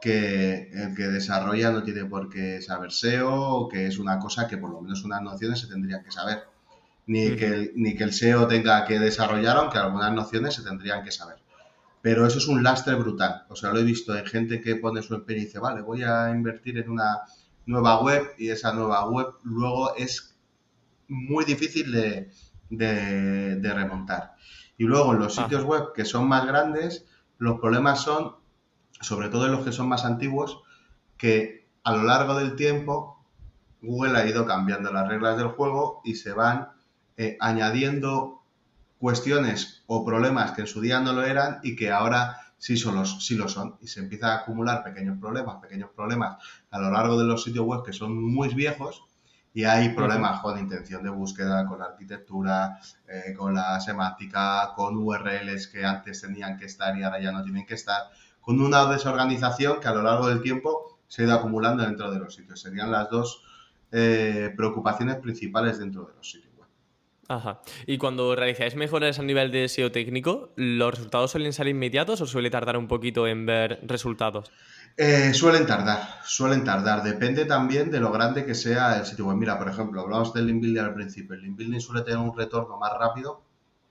que 0.00 0.70
el 0.72 0.94
que 0.94 1.08
desarrolla 1.08 1.72
no 1.72 1.82
tiene 1.82 2.04
por 2.04 2.28
qué 2.28 2.62
saber 2.62 2.92
SEO 2.92 3.34
o 3.34 3.68
que 3.68 3.86
es 3.86 3.98
una 3.98 4.20
cosa 4.20 4.46
que 4.46 4.56
por 4.56 4.70
lo 4.70 4.80
menos 4.80 5.02
unas 5.02 5.22
nociones 5.22 5.58
se 5.58 5.66
tendrían 5.66 6.04
que 6.04 6.12
saber 6.12 6.44
ni, 7.06 7.36
que 7.36 7.46
el, 7.46 7.72
ni 7.76 7.94
que 7.94 8.04
el 8.04 8.12
SEO 8.12 8.46
tenga 8.46 8.84
que 8.84 8.98
desarrollar, 8.98 9.56
aunque 9.56 9.78
algunas 9.78 10.12
nociones 10.12 10.54
se 10.54 10.62
tendrían 10.62 11.04
que 11.04 11.12
saber. 11.12 11.36
Pero 12.02 12.26
eso 12.26 12.38
es 12.38 12.46
un 12.48 12.62
lastre 12.62 12.94
brutal. 12.94 13.46
O 13.48 13.56
sea, 13.56 13.72
lo 13.72 13.78
he 13.78 13.84
visto 13.84 14.16
en 14.16 14.26
gente 14.26 14.60
que 14.60 14.76
pone 14.76 15.02
su 15.02 15.14
empeño 15.14 15.40
y 15.40 15.44
dice, 15.46 15.58
vale, 15.58 15.82
voy 15.82 16.02
a 16.02 16.30
invertir 16.30 16.78
en 16.78 16.90
una 16.90 17.22
nueva 17.64 18.00
web 18.02 18.32
y 18.38 18.50
esa 18.50 18.72
nueva 18.72 19.08
web 19.08 19.26
luego 19.42 19.96
es 19.96 20.36
muy 21.08 21.44
difícil 21.44 21.92
de, 21.92 22.30
de, 22.70 23.72
remontar. 23.74 24.34
Y 24.78 24.84
luego 24.84 25.12
en 25.12 25.20
los 25.20 25.38
ah. 25.38 25.42
sitios 25.42 25.64
web 25.64 25.92
que 25.94 26.04
son 26.04 26.28
más 26.28 26.46
grandes, 26.46 27.06
los 27.38 27.60
problemas 27.60 28.02
son, 28.02 28.36
sobre 29.00 29.28
todo 29.28 29.46
en 29.46 29.52
los 29.52 29.64
que 29.64 29.72
son 29.72 29.88
más 29.88 30.04
antiguos, 30.04 30.62
que 31.16 31.68
a 31.82 31.92
lo 31.92 32.02
largo 32.02 32.36
del 32.36 32.56
tiempo 32.56 33.24
Google 33.82 34.18
ha 34.18 34.26
ido 34.26 34.46
cambiando 34.46 34.92
las 34.92 35.08
reglas 35.08 35.36
del 35.36 35.48
juego 35.48 36.02
y 36.04 36.14
se 36.14 36.32
van 36.32 36.75
eh, 37.16 37.36
añadiendo 37.40 38.42
cuestiones 38.98 39.82
o 39.86 40.04
problemas 40.04 40.52
que 40.52 40.62
en 40.62 40.66
su 40.66 40.80
día 40.80 41.00
no 41.00 41.12
lo 41.12 41.24
eran 41.24 41.60
y 41.62 41.76
que 41.76 41.90
ahora 41.90 42.38
sí, 42.58 42.76
son 42.76 42.96
los, 42.96 43.24
sí 43.24 43.36
lo 43.36 43.48
son. 43.48 43.76
Y 43.80 43.88
se 43.88 44.00
empieza 44.00 44.32
a 44.32 44.36
acumular 44.38 44.82
pequeños 44.82 45.18
problemas, 45.18 45.56
pequeños 45.56 45.90
problemas 45.94 46.36
a 46.70 46.78
lo 46.78 46.90
largo 46.90 47.18
de 47.18 47.24
los 47.24 47.42
sitios 47.44 47.64
web 47.64 47.84
que 47.84 47.92
son 47.92 48.22
muy 48.22 48.54
viejos 48.54 49.04
y 49.56 49.64
hay 49.64 49.88
problemas 49.94 50.40
con 50.40 50.58
intención 50.58 51.02
de 51.02 51.08
búsqueda, 51.08 51.66
con 51.66 51.78
la 51.78 51.86
arquitectura, 51.86 52.78
eh, 53.08 53.32
con 53.34 53.54
la 53.54 53.80
semántica, 53.80 54.72
con 54.76 54.98
URLs 54.98 55.68
que 55.68 55.82
antes 55.82 56.20
tenían 56.20 56.58
que 56.58 56.66
estar 56.66 56.94
y 56.98 57.02
ahora 57.02 57.22
ya 57.22 57.32
no 57.32 57.42
tienen 57.42 57.64
que 57.64 57.72
estar, 57.72 58.02
con 58.42 58.60
una 58.60 58.84
desorganización 58.84 59.80
que 59.80 59.88
a 59.88 59.94
lo 59.94 60.02
largo 60.02 60.28
del 60.28 60.42
tiempo 60.42 60.98
se 61.08 61.22
ha 61.22 61.24
ido 61.24 61.34
acumulando 61.34 61.84
dentro 61.84 62.10
de 62.10 62.18
los 62.18 62.34
sitios. 62.34 62.60
Serían 62.60 62.90
las 62.90 63.08
dos 63.08 63.42
eh, 63.92 64.52
preocupaciones 64.54 65.16
principales 65.16 65.78
dentro 65.78 66.04
de 66.04 66.14
los 66.14 66.30
sitios. 66.30 66.45
Ajá. 67.28 67.60
Y 67.86 67.98
cuando 67.98 68.36
realizáis 68.36 68.76
mejoras 68.76 69.18
a 69.18 69.22
nivel 69.22 69.50
de 69.50 69.68
SEO 69.68 69.90
técnico, 69.90 70.52
¿los 70.56 70.94
resultados 70.94 71.32
suelen 71.32 71.52
ser 71.52 71.66
inmediatos 71.66 72.20
o 72.20 72.26
suele 72.26 72.50
tardar 72.50 72.76
un 72.76 72.86
poquito 72.86 73.26
en 73.26 73.46
ver 73.46 73.80
resultados? 73.82 74.52
Eh, 74.96 75.34
suelen 75.34 75.66
tardar, 75.66 76.20
suelen 76.24 76.64
tardar. 76.64 77.02
Depende 77.02 77.44
también 77.44 77.90
de 77.90 78.00
lo 78.00 78.12
grande 78.12 78.46
que 78.46 78.54
sea 78.54 78.98
el 78.98 79.04
sitio 79.04 79.26
web. 79.26 79.36
Mira, 79.36 79.58
por 79.58 79.68
ejemplo, 79.68 80.00
hablamos 80.00 80.32
del 80.32 80.46
link 80.46 80.62
building 80.62 80.80
al 80.80 80.94
principio. 80.94 81.34
El 81.34 81.42
link 81.42 81.56
building 81.56 81.80
suele 81.80 82.02
tener 82.02 82.18
un 82.18 82.36
retorno 82.36 82.78
más 82.78 82.92
rápido 82.98 83.42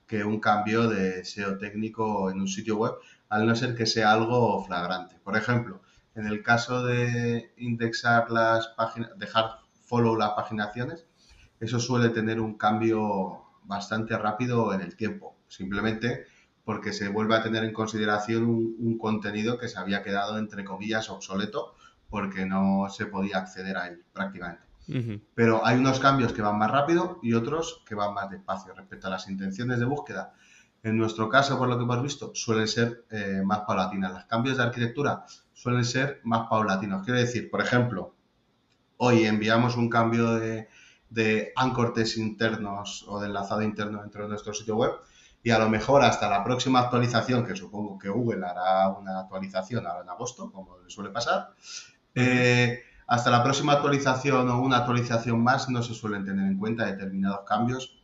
que 0.06 0.24
un 0.24 0.40
cambio 0.40 0.88
de 0.88 1.24
SEO 1.24 1.58
técnico 1.58 2.30
en 2.30 2.40
un 2.40 2.48
sitio 2.48 2.76
web, 2.76 2.94
al 3.28 3.46
no 3.46 3.54
ser 3.54 3.74
que 3.74 3.86
sea 3.86 4.12
algo 4.12 4.64
flagrante. 4.64 5.16
Por 5.22 5.36
ejemplo, 5.36 5.80
en 6.14 6.26
el 6.26 6.42
caso 6.42 6.84
de 6.84 7.52
indexar 7.56 8.30
las 8.30 8.68
páginas, 8.68 9.10
dejar 9.18 9.58
follow 9.84 10.16
las 10.16 10.30
paginaciones, 10.30 11.05
eso 11.60 11.80
suele 11.80 12.10
tener 12.10 12.40
un 12.40 12.54
cambio 12.54 13.42
bastante 13.64 14.16
rápido 14.16 14.72
en 14.72 14.80
el 14.80 14.96
tiempo. 14.96 15.36
Simplemente 15.48 16.26
porque 16.64 16.92
se 16.92 17.08
vuelve 17.08 17.36
a 17.36 17.42
tener 17.42 17.62
en 17.62 17.72
consideración 17.72 18.44
un, 18.44 18.98
contenido 18.98 19.56
que 19.56 19.68
se 19.68 19.78
había 19.78 20.02
quedado, 20.02 20.36
entre 20.36 20.64
comillas, 20.64 21.08
obsoleto, 21.10 21.74
porque 22.10 22.44
no 22.44 22.88
se 22.90 23.06
podía 23.06 23.38
acceder 23.38 23.76
a 23.76 23.88
él 23.88 24.02
prácticamente. 24.12 24.62
Pero 25.34 25.66
hay 25.66 25.78
unos 25.78 25.98
cambios 25.98 26.32
que 26.32 26.42
van 26.42 26.58
más 26.58 26.70
rápido 26.70 27.18
y 27.22 27.34
otros 27.34 27.82
que 27.86 27.94
van 27.96 28.14
más 28.14 28.30
despacio 28.30 28.72
respecto 28.74 29.06
a 29.08 29.10
las 29.10 29.28
intenciones 29.28 29.78
de 29.78 29.84
búsqueda. 29.84 30.34
En 30.82 30.96
nuestro 30.96 31.28
caso, 31.28 31.58
por 31.58 31.68
lo 31.68 31.76
que 31.76 31.84
hemos 31.84 32.02
visto, 32.02 32.32
suelen 32.34 32.68
ser 32.68 33.04
eh, 33.10 33.42
más 33.44 33.60
paulatinas. 33.60 34.12
Los 34.12 34.24
cambios 34.26 34.56
de 34.56 34.62
arquitectura 34.62 35.24
suelen 35.52 35.84
ser 35.84 36.20
más 36.24 36.48
paulatinos. 36.48 37.04
Quiero 37.04 37.18
decir, 37.18 37.50
por 37.50 37.60
ejemplo, 37.60 38.14
hoy 38.96 39.24
enviamos 39.24 39.76
un 39.76 39.88
cambio 39.88 40.34
de, 40.34 40.68
de 41.10 41.52
ancortes 41.56 42.16
internos 42.16 43.04
o 43.08 43.20
de 43.20 43.26
enlazado 43.26 43.62
interno 43.62 44.02
dentro 44.02 44.24
de 44.24 44.28
nuestro 44.28 44.52
sitio 44.52 44.76
web 44.76 44.92
y 45.42 45.50
a 45.50 45.58
lo 45.58 45.68
mejor 45.68 46.02
hasta 46.02 46.28
la 46.28 46.42
próxima 46.42 46.80
actualización, 46.80 47.46
que 47.46 47.54
supongo 47.54 47.98
que 47.98 48.08
Google 48.08 48.44
hará 48.44 48.88
una 48.88 49.20
actualización 49.20 49.86
ahora 49.86 50.02
en 50.02 50.10
agosto, 50.10 50.50
como 50.50 50.78
le 50.78 50.90
suele 50.90 51.10
pasar, 51.10 51.50
eh, 52.14 52.82
hasta 53.06 53.30
la 53.30 53.44
próxima 53.44 53.74
actualización 53.74 54.48
o 54.48 54.60
una 54.60 54.78
actualización 54.78 55.40
más 55.42 55.68
no 55.68 55.84
se 55.84 55.94
suelen 55.94 56.24
tener 56.24 56.46
en 56.46 56.58
cuenta 56.58 56.86
determinados 56.86 57.46
cambios 57.46 57.96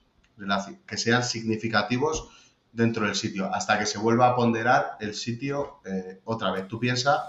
que 0.86 0.96
sean 0.96 1.24
significativos 1.24 2.28
dentro 2.72 3.06
del 3.06 3.14
sitio, 3.14 3.52
hasta 3.52 3.78
que 3.78 3.86
se 3.86 3.98
vuelva 3.98 4.28
a 4.28 4.36
ponderar 4.36 4.96
el 5.00 5.14
sitio 5.14 5.80
eh, 5.84 6.20
otra 6.24 6.52
vez. 6.52 6.68
Tú 6.68 6.78
piensas 6.78 7.20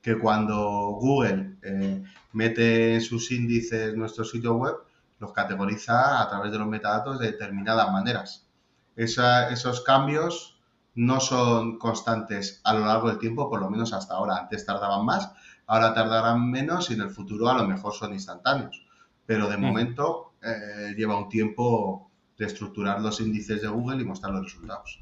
que 0.00 0.18
cuando 0.18 0.96
Google 0.98 1.58
eh, 1.62 2.02
mete 2.32 2.94
en 2.94 3.00
sus 3.02 3.30
índices 3.30 3.94
nuestro 3.94 4.24
sitio 4.24 4.54
web, 4.54 4.76
los 5.18 5.32
categoriza 5.32 6.20
a 6.22 6.28
través 6.28 6.52
de 6.52 6.58
los 6.58 6.68
metadatos 6.68 7.18
de 7.18 7.32
determinadas 7.32 7.90
maneras 7.90 8.48
esos 8.98 9.80
cambios 9.82 10.58
no 10.94 11.20
son 11.20 11.78
constantes 11.78 12.60
a 12.64 12.74
lo 12.74 12.84
largo 12.84 13.08
del 13.08 13.18
tiempo, 13.18 13.48
por 13.48 13.60
lo 13.60 13.70
menos 13.70 13.92
hasta 13.92 14.14
ahora. 14.14 14.36
Antes 14.36 14.66
tardaban 14.66 15.04
más, 15.04 15.30
ahora 15.66 15.94
tardarán 15.94 16.50
menos 16.50 16.90
y 16.90 16.94
en 16.94 17.02
el 17.02 17.10
futuro 17.10 17.48
a 17.48 17.54
lo 17.54 17.64
mejor 17.64 17.94
son 17.94 18.12
instantáneos. 18.12 18.84
Pero 19.24 19.48
de 19.48 19.56
mm. 19.56 19.60
momento 19.60 20.32
eh, 20.42 20.94
lleva 20.96 21.16
un 21.16 21.28
tiempo 21.28 22.10
de 22.36 22.46
estructurar 22.46 23.00
los 23.00 23.20
índices 23.20 23.62
de 23.62 23.68
Google 23.68 24.02
y 24.02 24.04
mostrar 24.04 24.32
los 24.32 24.44
resultados. 24.44 25.00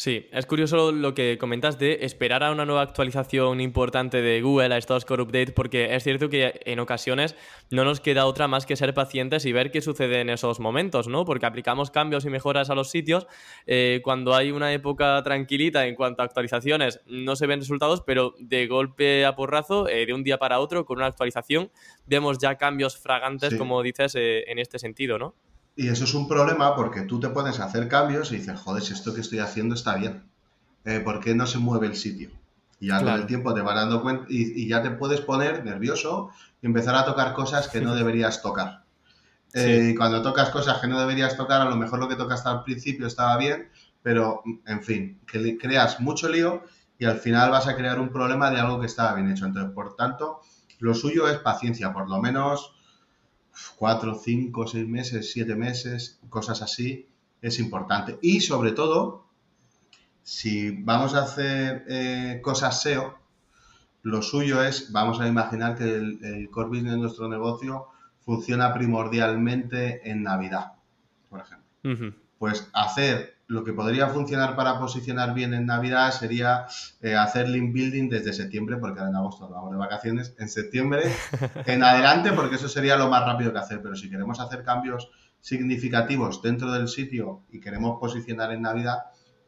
Sí, 0.00 0.30
es 0.32 0.46
curioso 0.46 0.92
lo 0.92 1.12
que 1.12 1.36
comentas 1.36 1.78
de 1.78 1.98
esperar 2.06 2.42
a 2.42 2.52
una 2.52 2.64
nueva 2.64 2.80
actualización 2.80 3.60
importante 3.60 4.22
de 4.22 4.40
Google, 4.40 4.74
a 4.74 4.78
estos 4.78 5.04
Core 5.04 5.24
Update, 5.24 5.52
porque 5.52 5.94
es 5.94 6.04
cierto 6.04 6.30
que 6.30 6.58
en 6.64 6.80
ocasiones 6.80 7.36
no 7.68 7.84
nos 7.84 8.00
queda 8.00 8.24
otra 8.24 8.48
más 8.48 8.64
que 8.64 8.76
ser 8.76 8.94
pacientes 8.94 9.44
y 9.44 9.52
ver 9.52 9.70
qué 9.70 9.82
sucede 9.82 10.22
en 10.22 10.30
esos 10.30 10.58
momentos, 10.58 11.06
¿no? 11.06 11.26
Porque 11.26 11.44
aplicamos 11.44 11.90
cambios 11.90 12.24
y 12.24 12.30
mejoras 12.30 12.70
a 12.70 12.74
los 12.74 12.90
sitios 12.90 13.26
eh, 13.66 14.00
cuando 14.02 14.34
hay 14.34 14.52
una 14.52 14.72
época 14.72 15.22
tranquilita 15.22 15.86
en 15.86 15.96
cuanto 15.96 16.22
a 16.22 16.24
actualizaciones, 16.24 17.02
no 17.04 17.36
se 17.36 17.46
ven 17.46 17.60
resultados, 17.60 18.00
pero 18.00 18.34
de 18.38 18.68
golpe 18.68 19.26
a 19.26 19.36
porrazo, 19.36 19.86
eh, 19.86 20.06
de 20.06 20.14
un 20.14 20.24
día 20.24 20.38
para 20.38 20.60
otro, 20.60 20.86
con 20.86 20.96
una 20.96 21.08
actualización, 21.08 21.70
vemos 22.06 22.38
ya 22.38 22.54
cambios 22.54 22.96
fragantes, 22.96 23.54
como 23.56 23.82
dices, 23.82 24.14
eh, 24.14 24.50
en 24.50 24.60
este 24.60 24.78
sentido, 24.78 25.18
¿no? 25.18 25.34
Y 25.80 25.88
eso 25.88 26.04
es 26.04 26.12
un 26.12 26.28
problema 26.28 26.76
porque 26.76 27.00
tú 27.00 27.18
te 27.18 27.26
a 27.28 27.64
hacer 27.64 27.88
cambios 27.88 28.30
y 28.32 28.36
dices, 28.36 28.60
joder, 28.60 28.82
si 28.82 28.92
esto 28.92 29.14
que 29.14 29.22
estoy 29.22 29.38
haciendo 29.38 29.74
está 29.74 29.94
bien, 29.94 30.24
eh, 30.84 31.00
¿por 31.00 31.20
qué 31.20 31.34
no 31.34 31.46
se 31.46 31.56
mueve 31.56 31.86
el 31.86 31.96
sitio? 31.96 32.28
Y 32.78 32.88
ya 32.88 32.98
con 32.98 33.08
el 33.08 33.24
tiempo 33.24 33.54
te 33.54 33.62
vas 33.62 33.76
dando 33.76 34.02
cuenta 34.02 34.26
y, 34.28 34.68
ya 34.68 34.82
te 34.82 34.90
puedes 34.90 35.22
poner 35.22 35.64
nervioso 35.64 36.32
y 36.60 36.66
empezar 36.66 36.96
a 36.96 37.06
tocar 37.06 37.32
cosas 37.32 37.68
que 37.68 37.80
no 37.80 37.94
deberías 37.94 38.42
tocar. 38.42 38.84
Eh, 39.54 39.92
y 39.92 39.94
cuando 39.94 40.20
tocas 40.20 40.50
cosas 40.50 40.82
que 40.82 40.86
no 40.86 41.00
deberías 41.00 41.34
tocar, 41.38 41.62
a 41.62 41.70
lo 41.70 41.76
mejor 41.76 41.98
lo 41.98 42.10
que 42.10 42.16
tocas 42.16 42.44
al 42.44 42.62
principio 42.62 43.06
estaba 43.06 43.38
bien, 43.38 43.70
pero 44.02 44.42
en 44.66 44.82
fin, 44.82 45.18
que 45.26 45.56
creas 45.56 45.98
mucho 45.98 46.28
lío 46.28 46.62
y 46.98 47.06
al 47.06 47.16
final 47.16 47.50
vas 47.50 47.66
a 47.68 47.74
crear 47.74 47.98
un 47.98 48.10
problema 48.10 48.50
de 48.50 48.60
algo 48.60 48.80
que 48.80 48.86
estaba 48.86 49.14
bien 49.14 49.30
hecho. 49.30 49.46
Entonces, 49.46 49.72
por 49.72 49.96
tanto, 49.96 50.42
lo 50.78 50.92
suyo 50.92 51.26
es 51.26 51.38
paciencia, 51.38 51.90
por 51.94 52.06
lo 52.06 52.20
menos 52.20 52.74
cuatro, 53.76 54.14
cinco, 54.14 54.66
seis 54.66 54.86
meses, 54.86 55.32
siete 55.32 55.54
meses, 55.54 56.20
cosas 56.28 56.62
así, 56.62 57.06
es 57.42 57.58
importante. 57.58 58.18
Y 58.22 58.40
sobre 58.40 58.72
todo, 58.72 59.26
si 60.22 60.70
vamos 60.70 61.14
a 61.14 61.22
hacer 61.22 61.84
eh, 61.88 62.40
cosas 62.42 62.82
SEO, 62.82 63.18
lo 64.02 64.22
suyo 64.22 64.62
es, 64.62 64.92
vamos 64.92 65.20
a 65.20 65.28
imaginar 65.28 65.76
que 65.76 65.84
el, 65.84 66.48
core 66.50 66.68
business 66.68 66.92
de 66.92 66.98
nuestro 66.98 67.28
negocio 67.28 67.86
funciona 68.20 68.72
primordialmente 68.72 70.08
en 70.10 70.22
Navidad, 70.22 70.72
por 71.28 71.40
ejemplo. 71.40 72.14
Pues 72.38 72.68
hacer 72.72 73.39
lo 73.50 73.64
que 73.64 73.72
podría 73.72 74.06
funcionar 74.06 74.54
para 74.54 74.78
posicionar 74.78 75.34
bien 75.34 75.54
en 75.54 75.66
Navidad 75.66 76.12
sería 76.12 76.66
eh, 77.00 77.16
hacer 77.16 77.48
link 77.48 77.72
building 77.72 78.08
desde 78.08 78.32
septiembre, 78.32 78.76
porque 78.76 79.00
ahora 79.00 79.10
en 79.10 79.16
agosto 79.16 79.48
vamos 79.48 79.72
de 79.72 79.76
vacaciones, 79.76 80.36
en 80.38 80.48
septiembre 80.48 81.02
en 81.66 81.82
adelante, 81.82 82.30
porque 82.32 82.54
eso 82.54 82.68
sería 82.68 82.96
lo 82.96 83.08
más 83.08 83.26
rápido 83.26 83.52
que 83.52 83.58
hacer. 83.58 83.82
Pero 83.82 83.96
si 83.96 84.08
queremos 84.08 84.38
hacer 84.38 84.62
cambios 84.62 85.10
significativos 85.40 86.40
dentro 86.42 86.70
del 86.70 86.86
sitio 86.86 87.42
y 87.50 87.58
queremos 87.58 87.98
posicionar 87.98 88.52
en 88.52 88.62
Navidad, 88.62 88.98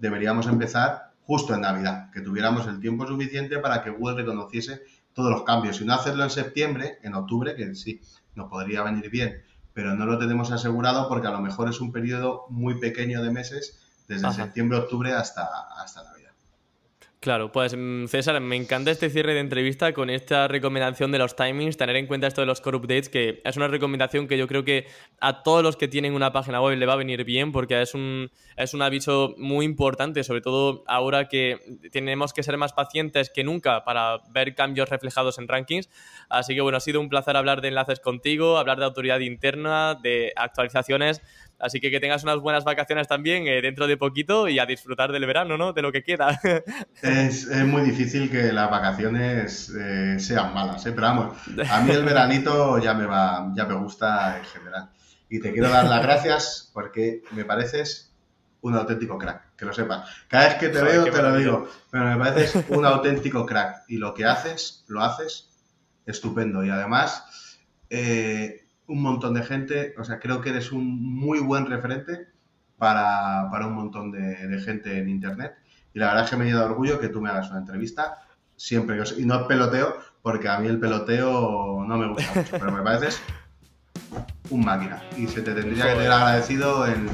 deberíamos 0.00 0.48
empezar 0.48 1.12
justo 1.20 1.54
en 1.54 1.60
Navidad, 1.60 2.10
que 2.10 2.22
tuviéramos 2.22 2.66
el 2.66 2.80
tiempo 2.80 3.06
suficiente 3.06 3.60
para 3.60 3.84
que 3.84 3.90
Google 3.90 4.16
reconociese 4.16 4.82
todos 5.12 5.30
los 5.30 5.44
cambios. 5.44 5.80
Y 5.80 5.84
no 5.84 5.94
hacerlo 5.94 6.24
en 6.24 6.30
septiembre, 6.30 6.98
en 7.04 7.14
octubre, 7.14 7.54
que 7.54 7.72
sí, 7.76 8.00
nos 8.34 8.50
podría 8.50 8.82
venir 8.82 9.10
bien, 9.10 9.44
pero 9.72 9.94
no 9.94 10.06
lo 10.06 10.18
tenemos 10.18 10.50
asegurado 10.50 11.08
porque 11.08 11.28
a 11.28 11.30
lo 11.30 11.40
mejor 11.40 11.68
es 11.68 11.80
un 11.80 11.92
periodo 11.92 12.46
muy 12.48 12.80
pequeño 12.80 13.22
de 13.22 13.30
meses 13.30 13.78
desde 14.14 14.32
septiembre-octubre 14.32 15.12
hasta, 15.12 15.48
hasta 15.76 16.04
Navidad. 16.04 16.22
Claro, 17.22 17.52
pues 17.52 17.76
mm, 17.78 18.06
César, 18.06 18.40
me 18.40 18.56
encanta 18.56 18.90
este 18.90 19.08
cierre 19.08 19.32
de 19.32 19.38
entrevista 19.38 19.92
con 19.92 20.10
esta 20.10 20.48
recomendación 20.48 21.12
de 21.12 21.18
los 21.18 21.36
timings, 21.36 21.76
tener 21.76 21.94
en 21.94 22.08
cuenta 22.08 22.26
esto 22.26 22.40
de 22.40 22.48
los 22.48 22.60
core 22.60 22.78
updates, 22.78 23.08
que 23.08 23.40
es 23.44 23.56
una 23.56 23.68
recomendación 23.68 24.26
que 24.26 24.36
yo 24.36 24.48
creo 24.48 24.64
que 24.64 24.88
a 25.20 25.44
todos 25.44 25.62
los 25.62 25.76
que 25.76 25.86
tienen 25.86 26.14
una 26.14 26.32
página 26.32 26.60
web 26.60 26.76
le 26.76 26.84
va 26.84 26.94
a 26.94 26.96
venir 26.96 27.22
bien 27.22 27.52
porque 27.52 27.80
es 27.80 27.94
un, 27.94 28.28
es 28.56 28.74
un 28.74 28.82
aviso 28.82 29.36
muy 29.38 29.64
importante, 29.64 30.24
sobre 30.24 30.40
todo 30.40 30.82
ahora 30.88 31.28
que 31.28 31.60
tenemos 31.92 32.32
que 32.32 32.42
ser 32.42 32.56
más 32.56 32.72
pacientes 32.72 33.30
que 33.30 33.44
nunca 33.44 33.84
para 33.84 34.18
ver 34.30 34.56
cambios 34.56 34.88
reflejados 34.88 35.38
en 35.38 35.46
rankings. 35.46 35.90
Así 36.28 36.56
que 36.56 36.60
bueno, 36.60 36.78
ha 36.78 36.80
sido 36.80 37.00
un 37.00 37.08
placer 37.08 37.36
hablar 37.36 37.60
de 37.60 37.68
enlaces 37.68 38.00
contigo, 38.00 38.58
hablar 38.58 38.80
de 38.80 38.84
autoridad 38.86 39.20
interna, 39.20 39.94
de 39.94 40.32
actualizaciones 40.34 41.22
Así 41.62 41.80
que 41.80 41.92
que 41.92 42.00
tengas 42.00 42.24
unas 42.24 42.40
buenas 42.40 42.64
vacaciones 42.64 43.06
también 43.06 43.46
eh, 43.46 43.62
dentro 43.62 43.86
de 43.86 43.96
poquito 43.96 44.48
y 44.48 44.58
a 44.58 44.66
disfrutar 44.66 45.12
del 45.12 45.24
verano, 45.26 45.56
¿no? 45.56 45.72
De 45.72 45.80
lo 45.80 45.92
que 45.92 46.02
queda. 46.02 46.40
Es, 47.02 47.46
es 47.46 47.64
muy 47.64 47.82
difícil 47.82 48.30
que 48.30 48.52
las 48.52 48.70
vacaciones 48.70 49.72
eh, 49.78 50.18
sean 50.18 50.52
malas, 50.52 50.84
¿eh? 50.86 50.92
Pero 50.92 51.06
vamos, 51.06 51.36
a 51.70 51.80
mí 51.80 51.90
el 51.90 52.04
veranito 52.04 52.78
ya 52.78 52.94
me 52.94 53.06
va, 53.06 53.50
ya 53.54 53.64
me 53.64 53.74
gusta 53.74 54.38
en 54.38 54.44
general. 54.44 54.90
Y 55.28 55.40
te 55.40 55.52
quiero 55.52 55.70
dar 55.70 55.86
las 55.86 56.02
gracias 56.02 56.70
porque 56.74 57.22
me 57.30 57.44
pareces 57.44 58.12
un 58.62 58.76
auténtico 58.76 59.18
crack, 59.18 59.56
que 59.56 59.64
lo 59.64 59.72
sepas. 59.72 60.08
Cada 60.28 60.48
vez 60.48 60.54
que 60.56 60.68
te 60.68 60.82
veo 60.82 61.04
te 61.04 61.22
lo 61.22 61.36
digo, 61.36 61.68
pero 61.90 62.04
me 62.04 62.16
pareces 62.16 62.64
un 62.68 62.84
auténtico 62.84 63.46
crack. 63.46 63.84
Y 63.88 63.98
lo 63.98 64.14
que 64.14 64.24
haces, 64.24 64.84
lo 64.88 65.02
haces 65.02 65.48
estupendo. 66.06 66.64
Y 66.64 66.70
además, 66.70 67.24
eh, 67.90 68.61
un 68.88 69.02
montón 69.02 69.34
de 69.34 69.42
gente, 69.42 69.94
o 69.98 70.04
sea, 70.04 70.18
creo 70.18 70.40
que 70.40 70.50
eres 70.50 70.72
un 70.72 71.02
muy 71.02 71.38
buen 71.40 71.66
referente 71.66 72.28
para, 72.78 73.48
para 73.50 73.66
un 73.66 73.74
montón 73.74 74.10
de, 74.10 74.46
de 74.48 74.60
gente 74.60 74.98
en 74.98 75.08
Internet. 75.08 75.54
Y 75.94 75.98
la 75.98 76.08
verdad 76.08 76.24
es 76.24 76.30
que 76.30 76.36
me 76.36 76.46
de 76.46 76.54
orgullo 76.56 76.98
que 77.00 77.08
tú 77.08 77.20
me 77.20 77.28
hagas 77.30 77.50
una 77.50 77.60
entrevista 77.60 78.22
siempre. 78.56 78.96
que 78.96 79.02
os- 79.02 79.18
Y 79.18 79.24
no 79.26 79.46
peloteo, 79.46 79.94
porque 80.22 80.48
a 80.48 80.58
mí 80.58 80.66
el 80.68 80.78
peloteo 80.80 81.84
no 81.86 81.96
me 81.98 82.08
gusta 82.08 82.30
mucho, 82.34 82.50
pero 82.58 82.72
me 82.72 82.82
pareces 82.82 83.22
un 84.50 84.64
máquina. 84.64 85.02
Y 85.16 85.26
se 85.26 85.42
te 85.42 85.52
tendría 85.54 85.84
que 85.84 85.92
tener 85.94 86.10
agradecido 86.12 86.86
en, 86.86 87.08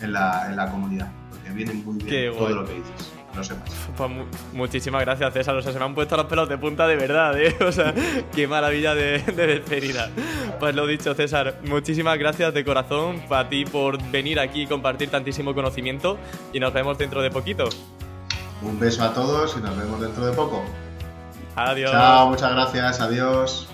en 0.00 0.12
la, 0.12 0.46
en 0.48 0.56
la 0.56 0.70
comunidad, 0.70 1.10
porque 1.30 1.50
viene 1.50 1.74
muy 1.74 1.96
bien 1.98 2.08
Qué 2.08 2.28
todo 2.30 2.40
guay. 2.40 2.54
lo 2.54 2.64
que 2.66 2.74
dices. 2.74 3.12
Lo 3.36 3.44
sepas. 3.44 3.70
Pues 3.96 4.10
mu- 4.10 4.24
muchísimas 4.52 5.02
gracias, 5.02 5.32
César. 5.32 5.54
O 5.56 5.62
sea, 5.62 5.72
se 5.72 5.78
me 5.78 5.84
han 5.84 5.94
puesto 5.94 6.16
los 6.16 6.26
pelos 6.26 6.48
de 6.48 6.58
punta 6.58 6.86
de 6.88 6.96
verdad, 6.96 7.40
¿eh? 7.40 7.56
O 7.66 7.70
sea, 7.72 7.94
qué 8.34 8.46
maravilla 8.48 8.94
de, 8.94 9.18
de 9.20 9.46
despedida. 9.46 10.10
Pues 10.58 10.74
lo 10.74 10.86
dicho, 10.86 11.14
César, 11.14 11.58
muchísimas 11.64 12.18
gracias 12.18 12.52
de 12.52 12.64
corazón 12.64 13.22
a 13.30 13.48
ti 13.48 13.64
por 13.64 14.02
venir 14.10 14.40
aquí 14.40 14.62
y 14.62 14.66
compartir 14.66 15.10
tantísimo 15.10 15.54
conocimiento 15.54 16.18
y 16.52 16.58
nos 16.60 16.72
vemos 16.72 16.98
dentro 16.98 17.22
de 17.22 17.30
poquito. 17.30 17.68
Un 18.62 18.78
beso 18.78 19.02
a 19.04 19.14
todos 19.14 19.56
y 19.56 19.60
nos 19.62 19.76
vemos 19.76 20.00
dentro 20.00 20.26
de 20.26 20.32
poco. 20.32 20.62
Adiós. 21.56 21.90
Chao, 21.92 22.28
muchas 22.28 22.52
gracias, 22.52 23.00
adiós. 23.00 23.68